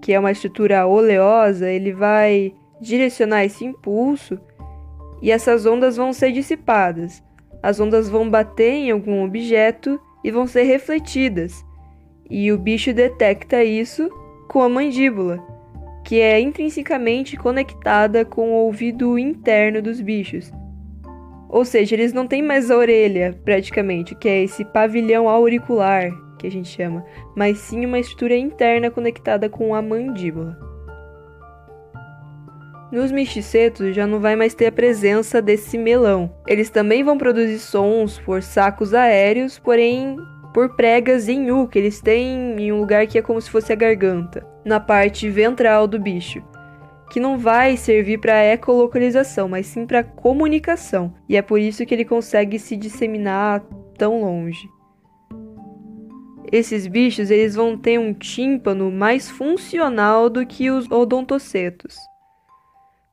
que 0.01 0.13
é 0.13 0.19
uma 0.19 0.31
estrutura 0.31 0.87
oleosa, 0.87 1.69
ele 1.69 1.91
vai 1.91 2.53
direcionar 2.79 3.43
esse 3.43 3.63
impulso 3.65 4.39
e 5.21 5.31
essas 5.31 5.65
ondas 5.65 5.97
vão 5.97 6.11
ser 6.11 6.31
dissipadas. 6.31 7.23
As 7.61 7.79
ondas 7.79 8.09
vão 8.09 8.29
bater 8.29 8.71
em 8.71 8.91
algum 8.91 9.23
objeto 9.23 9.99
e 10.23 10.31
vão 10.31 10.47
ser 10.47 10.63
refletidas. 10.63 11.63
E 12.29 12.51
o 12.51 12.57
bicho 12.57 12.93
detecta 12.93 13.63
isso 13.63 14.09
com 14.49 14.61
a 14.61 14.69
mandíbula, 14.69 15.39
que 16.03 16.19
é 16.19 16.39
intrinsecamente 16.39 17.37
conectada 17.37 18.25
com 18.25 18.49
o 18.49 18.65
ouvido 18.65 19.19
interno 19.19 19.81
dos 19.81 20.01
bichos. 20.01 20.51
Ou 21.49 21.65
seja, 21.65 21.95
eles 21.95 22.13
não 22.13 22.25
têm 22.25 22.41
mais 22.41 22.71
a 22.71 22.77
orelha, 22.77 23.37
praticamente, 23.43 24.15
que 24.15 24.29
é 24.29 24.43
esse 24.43 24.63
pavilhão 24.63 25.27
auricular 25.27 26.09
que 26.39 26.47
a 26.47 26.51
gente 26.51 26.69
chama, 26.69 27.05
mas 27.35 27.59
sim 27.59 27.85
uma 27.85 27.99
estrutura 27.99 28.35
interna 28.35 28.89
conectada 28.89 29.47
com 29.47 29.75
a 29.75 29.81
mandíbula. 29.81 30.70
Nos 32.91 33.11
misticetos 33.11 33.95
já 33.95 34.05
não 34.05 34.19
vai 34.19 34.35
mais 34.35 34.53
ter 34.53 34.67
a 34.67 34.71
presença 34.71 35.41
desse 35.41 35.77
melão. 35.77 36.29
Eles 36.45 36.69
também 36.69 37.03
vão 37.03 37.17
produzir 37.17 37.59
sons 37.59 38.19
por 38.19 38.43
sacos 38.43 38.93
aéreos, 38.93 39.57
porém 39.57 40.17
por 40.53 40.75
pregas 40.75 41.29
em 41.29 41.49
U 41.51 41.67
que 41.67 41.79
eles 41.79 42.01
têm 42.01 42.55
em 42.59 42.71
um 42.71 42.79
lugar 42.81 43.07
que 43.07 43.17
é 43.17 43.21
como 43.21 43.39
se 43.39 43.49
fosse 43.49 43.71
a 43.71 43.75
garganta, 43.75 44.45
na 44.65 44.79
parte 44.79 45.29
ventral 45.29 45.87
do 45.87 45.97
bicho, 45.97 46.43
que 47.09 47.21
não 47.21 47.37
vai 47.37 47.77
servir 47.77 48.19
para 48.19 48.43
ecolocalização, 48.43 49.47
mas 49.47 49.67
sim 49.67 49.85
para 49.85 50.03
comunicação, 50.03 51.13
e 51.29 51.37
é 51.37 51.41
por 51.41 51.59
isso 51.59 51.85
que 51.85 51.93
ele 51.93 52.03
consegue 52.03 52.59
se 52.59 52.75
disseminar 52.75 53.63
tão 53.97 54.19
longe 54.19 54.67
esses 56.51 56.85
bichos 56.85 57.31
eles 57.31 57.55
vão 57.55 57.77
ter 57.77 57.97
um 57.97 58.13
tímpano 58.13 58.91
mais 58.91 59.29
funcional 59.29 60.29
do 60.29 60.45
que 60.45 60.69
os 60.69 60.89
odontocetos. 60.91 61.95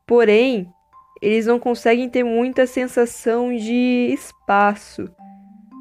Porém, 0.08 0.72
eles 1.20 1.44
não 1.44 1.58
conseguem 1.58 2.08
ter 2.08 2.24
muita 2.24 2.66
sensação 2.66 3.54
de 3.54 4.08
espaço. 4.10 5.06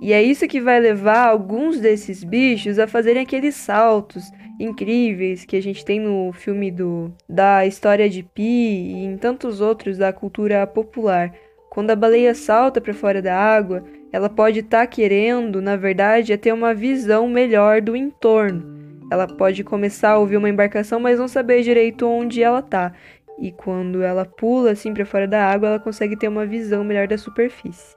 E 0.02 0.12
é 0.12 0.22
isso 0.22 0.48
que 0.48 0.60
vai 0.60 0.80
levar 0.82 1.30
alguns 1.30 1.80
desses 1.80 2.26
bichos 2.26 2.78
a 2.78 2.86
fazerem 2.86 3.24
aqueles 3.24 3.56
saltos 3.56 4.30
incríveis 4.60 5.46
que 5.46 5.56
a 5.56 5.62
gente 5.62 5.86
tem 5.86 6.00
no 6.00 6.32
filme 6.34 6.70
do 6.70 7.12
da 7.28 7.66
história 7.66 8.10
de 8.10 8.22
Pi 8.22 8.42
e 8.44 9.06
em 9.06 9.18
tantos 9.18 9.62
outros 9.62 9.98
da 9.98 10.12
cultura 10.12 10.68
popular. 10.68 11.34
Quando 11.70 11.92
a 11.92 11.96
baleia 11.96 12.36
salta 12.36 12.82
para 12.82 12.94
fora 12.94 13.22
da 13.22 13.36
água, 13.36 13.84
ela 14.12 14.30
pode 14.30 14.60
estar 14.60 14.82
tá 14.82 14.88
querendo, 14.88 15.62
na 15.62 15.76
verdade, 15.76 16.34
é 16.34 16.38
ter 16.38 16.52
uma 16.52 16.74
visão 16.74 17.30
melhor 17.30 17.82
do 17.82 17.96
entorno. 17.96 18.76
Ela 19.10 19.26
pode 19.26 19.64
começar 19.64 20.12
a 20.12 20.18
ouvir 20.18 20.38
uma 20.38 20.50
embarcação, 20.50 21.00
mas 21.00 21.18
não 21.18 21.28
saber 21.28 21.62
direito 21.62 22.08
onde 22.08 22.44
ela 22.44 22.60
está. 22.60 22.94
E 23.40 23.52
quando 23.52 24.02
ela 24.02 24.26
pula 24.26 24.72
assim 24.72 24.94
para 24.94 25.06
fora 25.06 25.28
da 25.28 25.46
água, 25.46 25.70
ela 25.70 25.80
consegue 25.80 26.16
ter 26.16 26.28
uma 26.28 26.46
visão 26.46 26.84
melhor 26.84 27.08
da 27.08 27.18
superfície. 27.18 27.96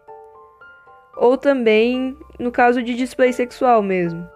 Ou 1.17 1.37
também 1.37 2.17
no 2.39 2.51
caso 2.51 2.83
de 2.83 2.95
display 2.95 3.33
sexual 3.33 3.83
mesmo. 3.83 4.27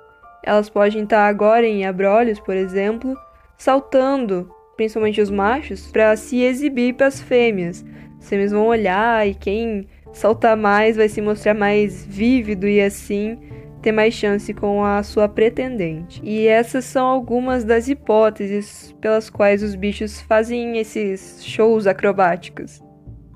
Elas 0.43 0.69
podem 0.69 1.05
estar 1.05 1.27
agora 1.27 1.67
em 1.67 1.87
abrolhos, 1.87 2.39
por 2.39 2.55
exemplo, 2.55 3.17
saltando, 3.57 4.51
principalmente 4.77 5.21
os 5.21 5.31
machos, 5.31 5.91
para 5.91 6.15
se 6.17 6.43
exibir 6.43 6.95
para 6.95 7.07
as 7.07 7.21
fêmeas. 7.21 7.85
As 8.19 8.29
fêmeas 8.29 8.53
vão 8.53 8.67
olhar 8.67 9.27
e 9.27 9.35
quem 9.35 9.87
saltar 10.13 10.57
mais, 10.57 10.97
vai 10.97 11.09
se 11.09 11.21
mostrar 11.21 11.55
mais 11.55 12.05
vívido 12.07 12.69
e 12.69 12.81
assim 12.81 13.39
ter 13.85 13.93
mais 13.93 14.15
chance 14.15 14.53
com 14.55 14.83
a 14.83 15.03
sua 15.03 15.29
pretendente. 15.29 16.19
E 16.25 16.47
essas 16.47 16.87
são 16.87 17.07
algumas 17.07 17.65
das 17.65 17.87
hipóteses 17.87 18.97
pelas 18.99 19.29
quais 19.29 19.63
os 19.63 19.75
bichos 19.75 20.23
fazem 20.23 20.79
esses 20.79 21.45
shows 21.45 21.87
acrobáticos. 21.87 22.83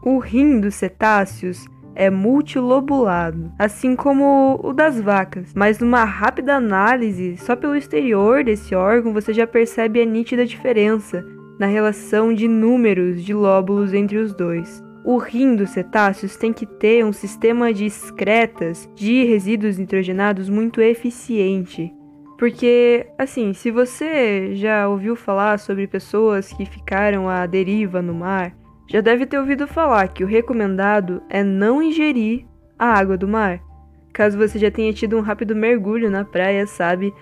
O 0.02 0.18
rim 0.18 0.58
dos 0.58 0.74
cetáceos 0.74 1.66
é 1.94 2.08
multilobulado, 2.08 3.52
assim 3.58 3.94
como 3.94 4.58
o 4.62 4.72
das 4.72 4.98
vacas, 4.98 5.52
mas 5.54 5.80
numa 5.80 6.04
rápida 6.04 6.54
análise, 6.54 7.36
só 7.36 7.54
pelo 7.54 7.76
exterior 7.76 8.42
desse 8.42 8.74
órgão 8.74 9.12
você 9.12 9.34
já 9.34 9.46
percebe 9.46 10.00
a 10.00 10.06
nítida 10.06 10.46
diferença 10.46 11.22
na 11.58 11.66
relação 11.66 12.32
de 12.32 12.48
números 12.48 13.22
de 13.22 13.34
lóbulos 13.34 13.92
entre 13.92 14.16
os 14.16 14.32
dois. 14.32 14.82
O 15.04 15.16
rim 15.16 15.56
dos 15.56 15.70
cetáceos 15.70 16.36
tem 16.36 16.52
que 16.52 16.66
ter 16.66 17.04
um 17.04 17.12
sistema 17.12 17.72
de 17.72 17.86
excretas 17.86 18.88
de 18.94 19.24
resíduos 19.24 19.78
nitrogenados 19.78 20.48
muito 20.48 20.80
eficiente. 20.80 21.92
Porque, 22.38 23.06
assim, 23.18 23.52
se 23.52 23.70
você 23.70 24.54
já 24.54 24.88
ouviu 24.88 25.16
falar 25.16 25.58
sobre 25.58 25.86
pessoas 25.86 26.52
que 26.52 26.64
ficaram 26.64 27.28
à 27.28 27.46
deriva 27.46 28.00
no 28.00 28.14
mar, 28.14 28.54
já 28.88 29.00
deve 29.00 29.26
ter 29.26 29.38
ouvido 29.38 29.66
falar 29.66 30.08
que 30.08 30.22
o 30.22 30.26
recomendado 30.26 31.22
é 31.28 31.42
não 31.42 31.82
ingerir 31.82 32.46
a 32.78 32.86
água 32.86 33.16
do 33.16 33.26
mar. 33.26 33.60
Caso 34.12 34.38
você 34.38 34.58
já 34.58 34.70
tenha 34.70 34.92
tido 34.92 35.16
um 35.16 35.20
rápido 35.20 35.54
mergulho 35.54 36.10
na 36.10 36.24
praia, 36.24 36.66
sabe 36.66 37.12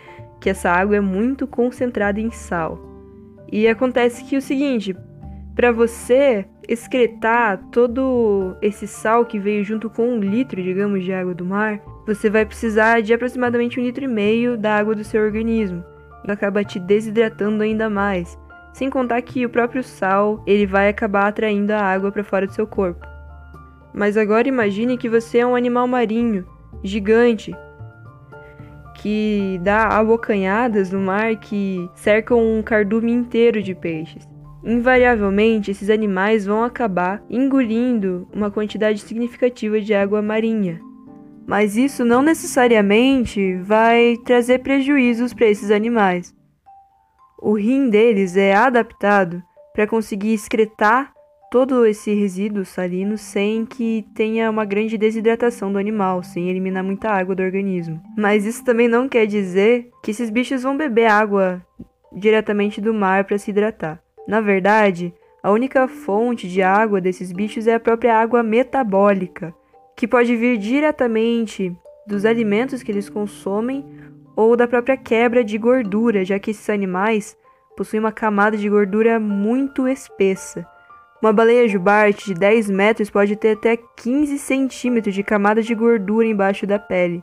que 0.40 0.50
essa 0.50 0.70
água 0.70 0.96
é 0.96 1.00
muito 1.00 1.46
concentrada 1.46 2.20
em 2.20 2.30
sal. 2.30 2.78
E 3.50 3.66
acontece 3.66 4.24
que 4.24 4.36
o 4.36 4.42
seguinte, 4.42 4.94
para 5.54 5.72
você 5.72 6.44
excretar 6.68 7.58
todo 7.70 8.56
esse 8.60 8.86
sal 8.86 9.24
que 9.24 9.38
veio 9.38 9.64
junto 9.64 9.88
com 9.88 10.08
um 10.08 10.20
litro, 10.20 10.62
digamos, 10.62 11.04
de 11.04 11.12
água 11.12 11.34
do 11.34 11.44
mar, 11.44 11.80
você 12.06 12.28
vai 12.28 12.44
precisar 12.44 13.02
de 13.02 13.12
aproximadamente 13.12 13.78
um 13.78 13.82
litro 13.82 14.04
e 14.04 14.08
meio 14.08 14.56
da 14.56 14.76
água 14.76 14.94
do 14.94 15.04
seu 15.04 15.22
organismo. 15.22 15.84
Acaba 16.26 16.64
te 16.64 16.78
desidratando 16.78 17.62
ainda 17.62 17.88
mais. 17.88 18.38
Sem 18.72 18.90
contar 18.90 19.22
que 19.22 19.46
o 19.46 19.50
próprio 19.50 19.82
sal 19.82 20.42
ele 20.46 20.66
vai 20.66 20.88
acabar 20.88 21.28
atraindo 21.28 21.72
a 21.72 21.80
água 21.80 22.10
para 22.12 22.24
fora 22.24 22.46
do 22.46 22.52
seu 22.52 22.66
corpo. 22.66 23.06
Mas 23.94 24.16
agora 24.16 24.48
imagine 24.48 24.98
que 24.98 25.08
você 25.08 25.38
é 25.38 25.46
um 25.46 25.54
animal 25.54 25.86
marinho, 25.86 26.46
gigante, 26.82 27.54
que 28.94 29.58
dá 29.62 29.88
abocanhadas 29.88 30.90
no 30.90 31.00
mar 31.00 31.36
que 31.36 31.88
cercam 31.94 32.38
um 32.38 32.62
cardume 32.62 33.12
inteiro 33.12 33.62
de 33.62 33.74
peixes. 33.74 34.35
Invariavelmente, 34.66 35.70
esses 35.70 35.88
animais 35.88 36.44
vão 36.44 36.64
acabar 36.64 37.22
engolindo 37.30 38.26
uma 38.34 38.50
quantidade 38.50 38.98
significativa 38.98 39.80
de 39.80 39.94
água 39.94 40.20
marinha. 40.20 40.80
Mas 41.46 41.76
isso 41.76 42.04
não 42.04 42.20
necessariamente 42.20 43.54
vai 43.62 44.16
trazer 44.24 44.58
prejuízos 44.58 45.32
para 45.32 45.46
esses 45.46 45.70
animais. 45.70 46.34
O 47.40 47.52
rim 47.52 47.88
deles 47.88 48.36
é 48.36 48.54
adaptado 48.54 49.40
para 49.72 49.86
conseguir 49.86 50.34
excretar 50.34 51.12
todo 51.48 51.86
esse 51.86 52.12
resíduo 52.12 52.64
salino 52.64 53.16
sem 53.16 53.64
que 53.64 54.04
tenha 54.16 54.50
uma 54.50 54.64
grande 54.64 54.98
desidratação 54.98 55.72
do 55.72 55.78
animal, 55.78 56.24
sem 56.24 56.50
eliminar 56.50 56.82
muita 56.82 57.08
água 57.08 57.36
do 57.36 57.42
organismo. 57.42 58.02
Mas 58.18 58.44
isso 58.44 58.64
também 58.64 58.88
não 58.88 59.08
quer 59.08 59.26
dizer 59.26 59.90
que 60.02 60.10
esses 60.10 60.28
bichos 60.28 60.64
vão 60.64 60.76
beber 60.76 61.06
água 61.06 61.64
diretamente 62.12 62.80
do 62.80 62.92
mar 62.92 63.24
para 63.24 63.38
se 63.38 63.52
hidratar. 63.52 64.05
Na 64.26 64.40
verdade, 64.40 65.14
a 65.42 65.50
única 65.50 65.86
fonte 65.86 66.48
de 66.48 66.62
água 66.62 67.00
desses 67.00 67.30
bichos 67.32 67.66
é 67.66 67.74
a 67.74 67.80
própria 67.80 68.18
água 68.18 68.42
metabólica, 68.42 69.54
que 69.96 70.08
pode 70.08 70.34
vir 70.34 70.58
diretamente 70.58 71.74
dos 72.06 72.24
alimentos 72.24 72.82
que 72.82 72.90
eles 72.90 73.08
consomem 73.08 73.84
ou 74.34 74.56
da 74.56 74.66
própria 74.66 74.96
quebra 74.96 75.42
de 75.42 75.56
gordura, 75.56 76.24
já 76.24 76.38
que 76.38 76.50
esses 76.50 76.68
animais 76.68 77.36
possuem 77.76 78.00
uma 78.00 78.12
camada 78.12 78.56
de 78.56 78.68
gordura 78.68 79.18
muito 79.20 79.86
espessa. 79.86 80.66
Uma 81.22 81.32
baleia 81.32 81.66
jubarte 81.66 82.26
de 82.26 82.34
10 82.34 82.70
metros 82.70 83.08
pode 83.08 83.36
ter 83.36 83.56
até 83.56 83.76
15 83.76 84.38
centímetros 84.38 85.14
de 85.14 85.22
camada 85.22 85.62
de 85.62 85.74
gordura 85.74 86.26
embaixo 86.26 86.66
da 86.66 86.78
pele, 86.78 87.22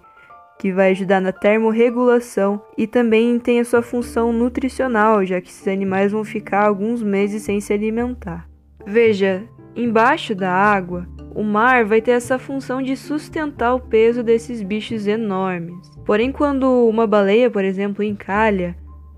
que 0.64 0.72
vai 0.72 0.92
ajudar 0.92 1.20
na 1.20 1.34
termorregulação 1.34 2.62
e 2.78 2.88
também 2.88 3.38
tem 3.38 3.60
a 3.60 3.66
sua 3.66 3.82
função 3.82 4.32
nutricional, 4.32 5.26
já 5.26 5.42
que 5.42 5.50
esses 5.50 5.68
animais 5.68 6.14
vão 6.14 6.24
ficar 6.24 6.66
alguns 6.66 7.04
meses 7.04 7.44
sem 7.44 7.60
se 7.60 7.74
alimentar. 7.74 8.48
Veja, 8.88 9.44
embaixo 9.76 10.34
da 10.34 10.50
água, 10.50 11.06
o 11.36 11.44
mar 11.44 11.84
vai 11.84 12.02
ter 12.02 12.12
essa 12.12 12.40
função 12.40 12.82
de 12.82 12.96
sustentar 12.96 13.76
o 13.76 13.80
peso 13.82 14.24
desses 14.24 14.64
bichos 14.64 15.06
enormes. 15.06 15.76
Porém, 16.06 16.32
quando 16.32 16.88
uma 16.88 17.06
baleia, 17.06 17.52
por 17.52 17.66
exemplo, 17.66 18.02
encalha, 18.02 18.74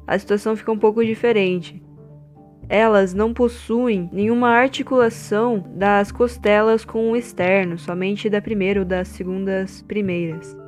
a 0.08 0.18
situação 0.18 0.56
fica 0.56 0.72
um 0.72 0.80
pouco 0.80 1.06
diferente. 1.06 1.80
Elas 2.68 3.14
não 3.14 3.36
possuem 3.36 4.10
nenhuma 4.12 4.50
articulação 4.50 5.64
das 5.76 6.12
costelas 6.12 6.84
com 6.84 7.12
o 7.12 7.16
externo, 7.16 7.78
somente 7.78 8.32
da 8.32 8.42
primeira 8.42 8.80
ou 8.80 8.86
das 8.86 9.10
segundas 9.10 9.84
primeiras 9.84 10.65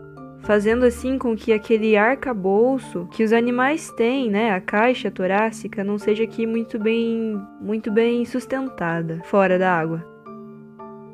fazendo 0.48 0.86
assim 0.86 1.18
com 1.18 1.36
que 1.36 1.52
aquele 1.52 1.98
arcabouço 1.98 3.06
que 3.12 3.22
os 3.22 3.34
animais 3.34 3.91
têm, 3.91 4.32
né, 4.32 4.52
a 4.52 4.62
caixa 4.62 5.12
torácica, 5.12 5.84
não 5.84 5.98
seja 5.98 6.24
aqui 6.24 6.48
muito 6.48 6.80
bem, 6.80 7.38
muito 7.60 7.91
bem 7.91 8.24
sustentada 8.24 9.20
fora 9.26 9.60
da 9.60 9.78
água. 9.78 10.08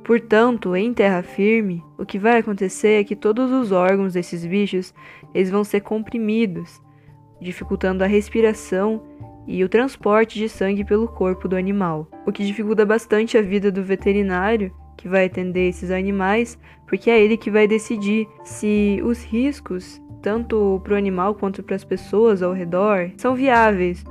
Portanto, 0.04 0.76
em 0.76 0.94
terra 0.94 1.24
firme, 1.24 1.84
o 1.98 2.06
que 2.06 2.20
vai 2.20 2.38
acontecer 2.38 3.02
é 3.02 3.04
que 3.04 3.16
todos 3.16 3.52
os 3.52 3.72
órgãos 3.72 4.14
desses 4.14 4.46
bichos 4.46 4.94
eles 5.34 5.50
vão 5.50 5.64
ser 5.64 5.82
comprimidos, 5.82 6.80
dificultando 7.42 8.04
a 8.04 8.08
respiração 8.08 9.02
e 9.48 9.64
o 9.64 9.70
transporte 9.70 10.38
de 10.38 10.48
sangue 10.48 10.86
pelo 10.86 11.08
corpo 11.08 11.48
do 11.48 11.56
animal, 11.56 12.08
o 12.24 12.32
que 12.32 12.46
dificulta 12.46 12.86
bastante 12.86 13.36
a 13.36 13.42
vida 13.42 13.72
do 13.72 13.84
veterinário 13.84 14.72
que 15.04 15.10
vai 15.10 15.26
atender 15.26 15.68
esses 15.68 15.92
animais, 15.92 16.58
porque 16.88 17.10
é 17.10 17.22
ele 17.22 17.36
que 17.36 17.52
vai 17.52 17.68
decidir 17.68 18.26
se 18.46 19.02
os 19.04 19.22
riscos, 19.22 20.02
tanto 20.22 20.80
para 20.82 20.94
o 20.94 20.98
animal 20.98 21.36
quanto 21.36 21.62
para 21.62 21.76
as 21.76 21.84
pessoas 21.84 22.42
ao 22.42 22.54
redor, 22.54 23.12
são 23.18 23.36
viáveis, 23.36 24.02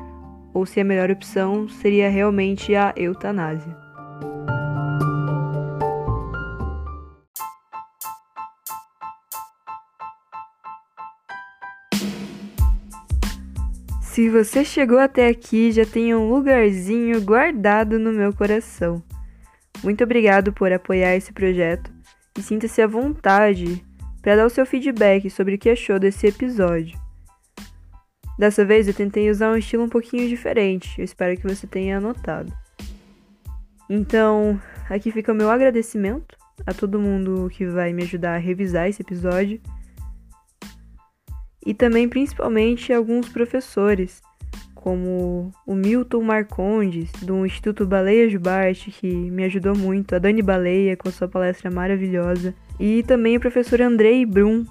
ou 0.53 0.67
se 0.67 0.81
a 0.81 0.85
melhor 0.85 1.11
opção 1.11 1.67
seria 1.67 2.11
realmente 2.11 2.75
a 2.75 2.93
eutanásia. 2.95 3.75
Se 14.03 14.29
você 14.29 14.63
chegou 14.63 14.99
até 14.99 15.27
aqui, 15.27 15.73
já 15.73 15.87
tem 15.87 16.15
um 16.15 16.29
lugarzinho 16.29 17.19
guardado 17.23 17.99
no 17.99 18.13
meu 18.13 18.31
coração. 18.35 19.03
Muito 19.83 20.05
obrigado 20.05 20.53
por 20.53 20.73
apoiar 20.73 21.17
esse 21.17 21.33
projeto 21.33 21.91
e 22.39 22.43
sinta-se 22.43 22.81
à 22.81 22.87
vontade 22.87 23.85
para 24.23 24.37
dar 24.37 24.47
o 24.47 24.51
seu 24.51 24.65
feedback 24.65 25.29
sobre 25.29 25.57
o 25.57 25.59
que 25.59 25.71
achou 25.71 25.99
desse 25.99 26.29
episódio. 26.29 26.99
Dessa 28.39 28.65
vez 28.65 28.87
eu 28.87 28.95
tentei 28.95 29.29
usar 29.29 29.51
um 29.51 29.57
estilo 29.57 29.85
um 29.85 29.89
pouquinho 29.89 30.29
diferente, 30.29 30.99
eu 30.99 31.05
espero 31.05 31.37
que 31.37 31.47
você 31.47 31.67
tenha 31.67 31.99
anotado. 31.99 32.53
Então, 33.91 34.61
aqui 34.89 35.11
fica 35.11 35.33
o 35.33 35.35
meu 35.35 35.51
agradecimento 35.51 36.37
a 36.65 36.73
todo 36.73 37.01
mundo 37.01 37.51
que 37.53 37.67
vai 37.67 37.93
me 37.93 38.05
ajudar 38.05 38.37
a 38.37 38.39
revisar 38.39 38.89
esse 38.89 39.03
episódio 39.03 39.61
e 41.65 41.75
também 41.75 42.09
principalmente 42.09 42.93
alguns 42.93 43.29
professores 43.29 44.21
como 44.83 45.53
o 45.65 45.75
Milton 45.77 46.23
Marcondes, 46.23 47.13
do 47.23 47.47
Instituto 47.47 47.87
Baleia 47.87 48.29
Jubarte, 48.29 48.91
que 48.91 49.07
me 49.07 49.45
ajudou 49.45 49.77
muito, 49.77 50.15
a 50.15 50.19
Dani 50.19 50.43
Baleia, 50.43 50.97
com 50.97 51.09
sua 51.11 51.29
palestra 51.29 51.71
maravilhosa, 51.71 52.53
e 52.81 53.05
também 53.05 53.37
o 53.37 53.41
professor 53.41 53.81
Andrei 53.81 54.27
Brum, 54.27 54.67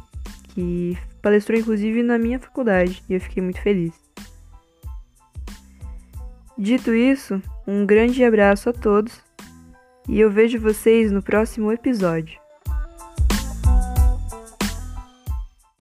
que 0.50 0.98
palestrou 1.22 1.58
inclusive 1.58 2.04
na 2.04 2.18
minha 2.18 2.40
faculdade, 2.40 3.02
e 3.08 3.14
eu 3.14 3.22
fiquei 3.22 3.42
muito 3.42 3.62
feliz. 3.62 3.94
Dito 6.58 6.94
isso, 6.94 7.42
um 7.66 7.86
grande 7.86 8.22
abraço 8.26 8.70
a 8.70 8.74
todos, 8.74 9.22
e 10.10 10.20
eu 10.20 10.30
vejo 10.30 10.60
vocês 10.60 11.10
no 11.10 11.24
próximo 11.24 11.72
episódio. 11.72 12.41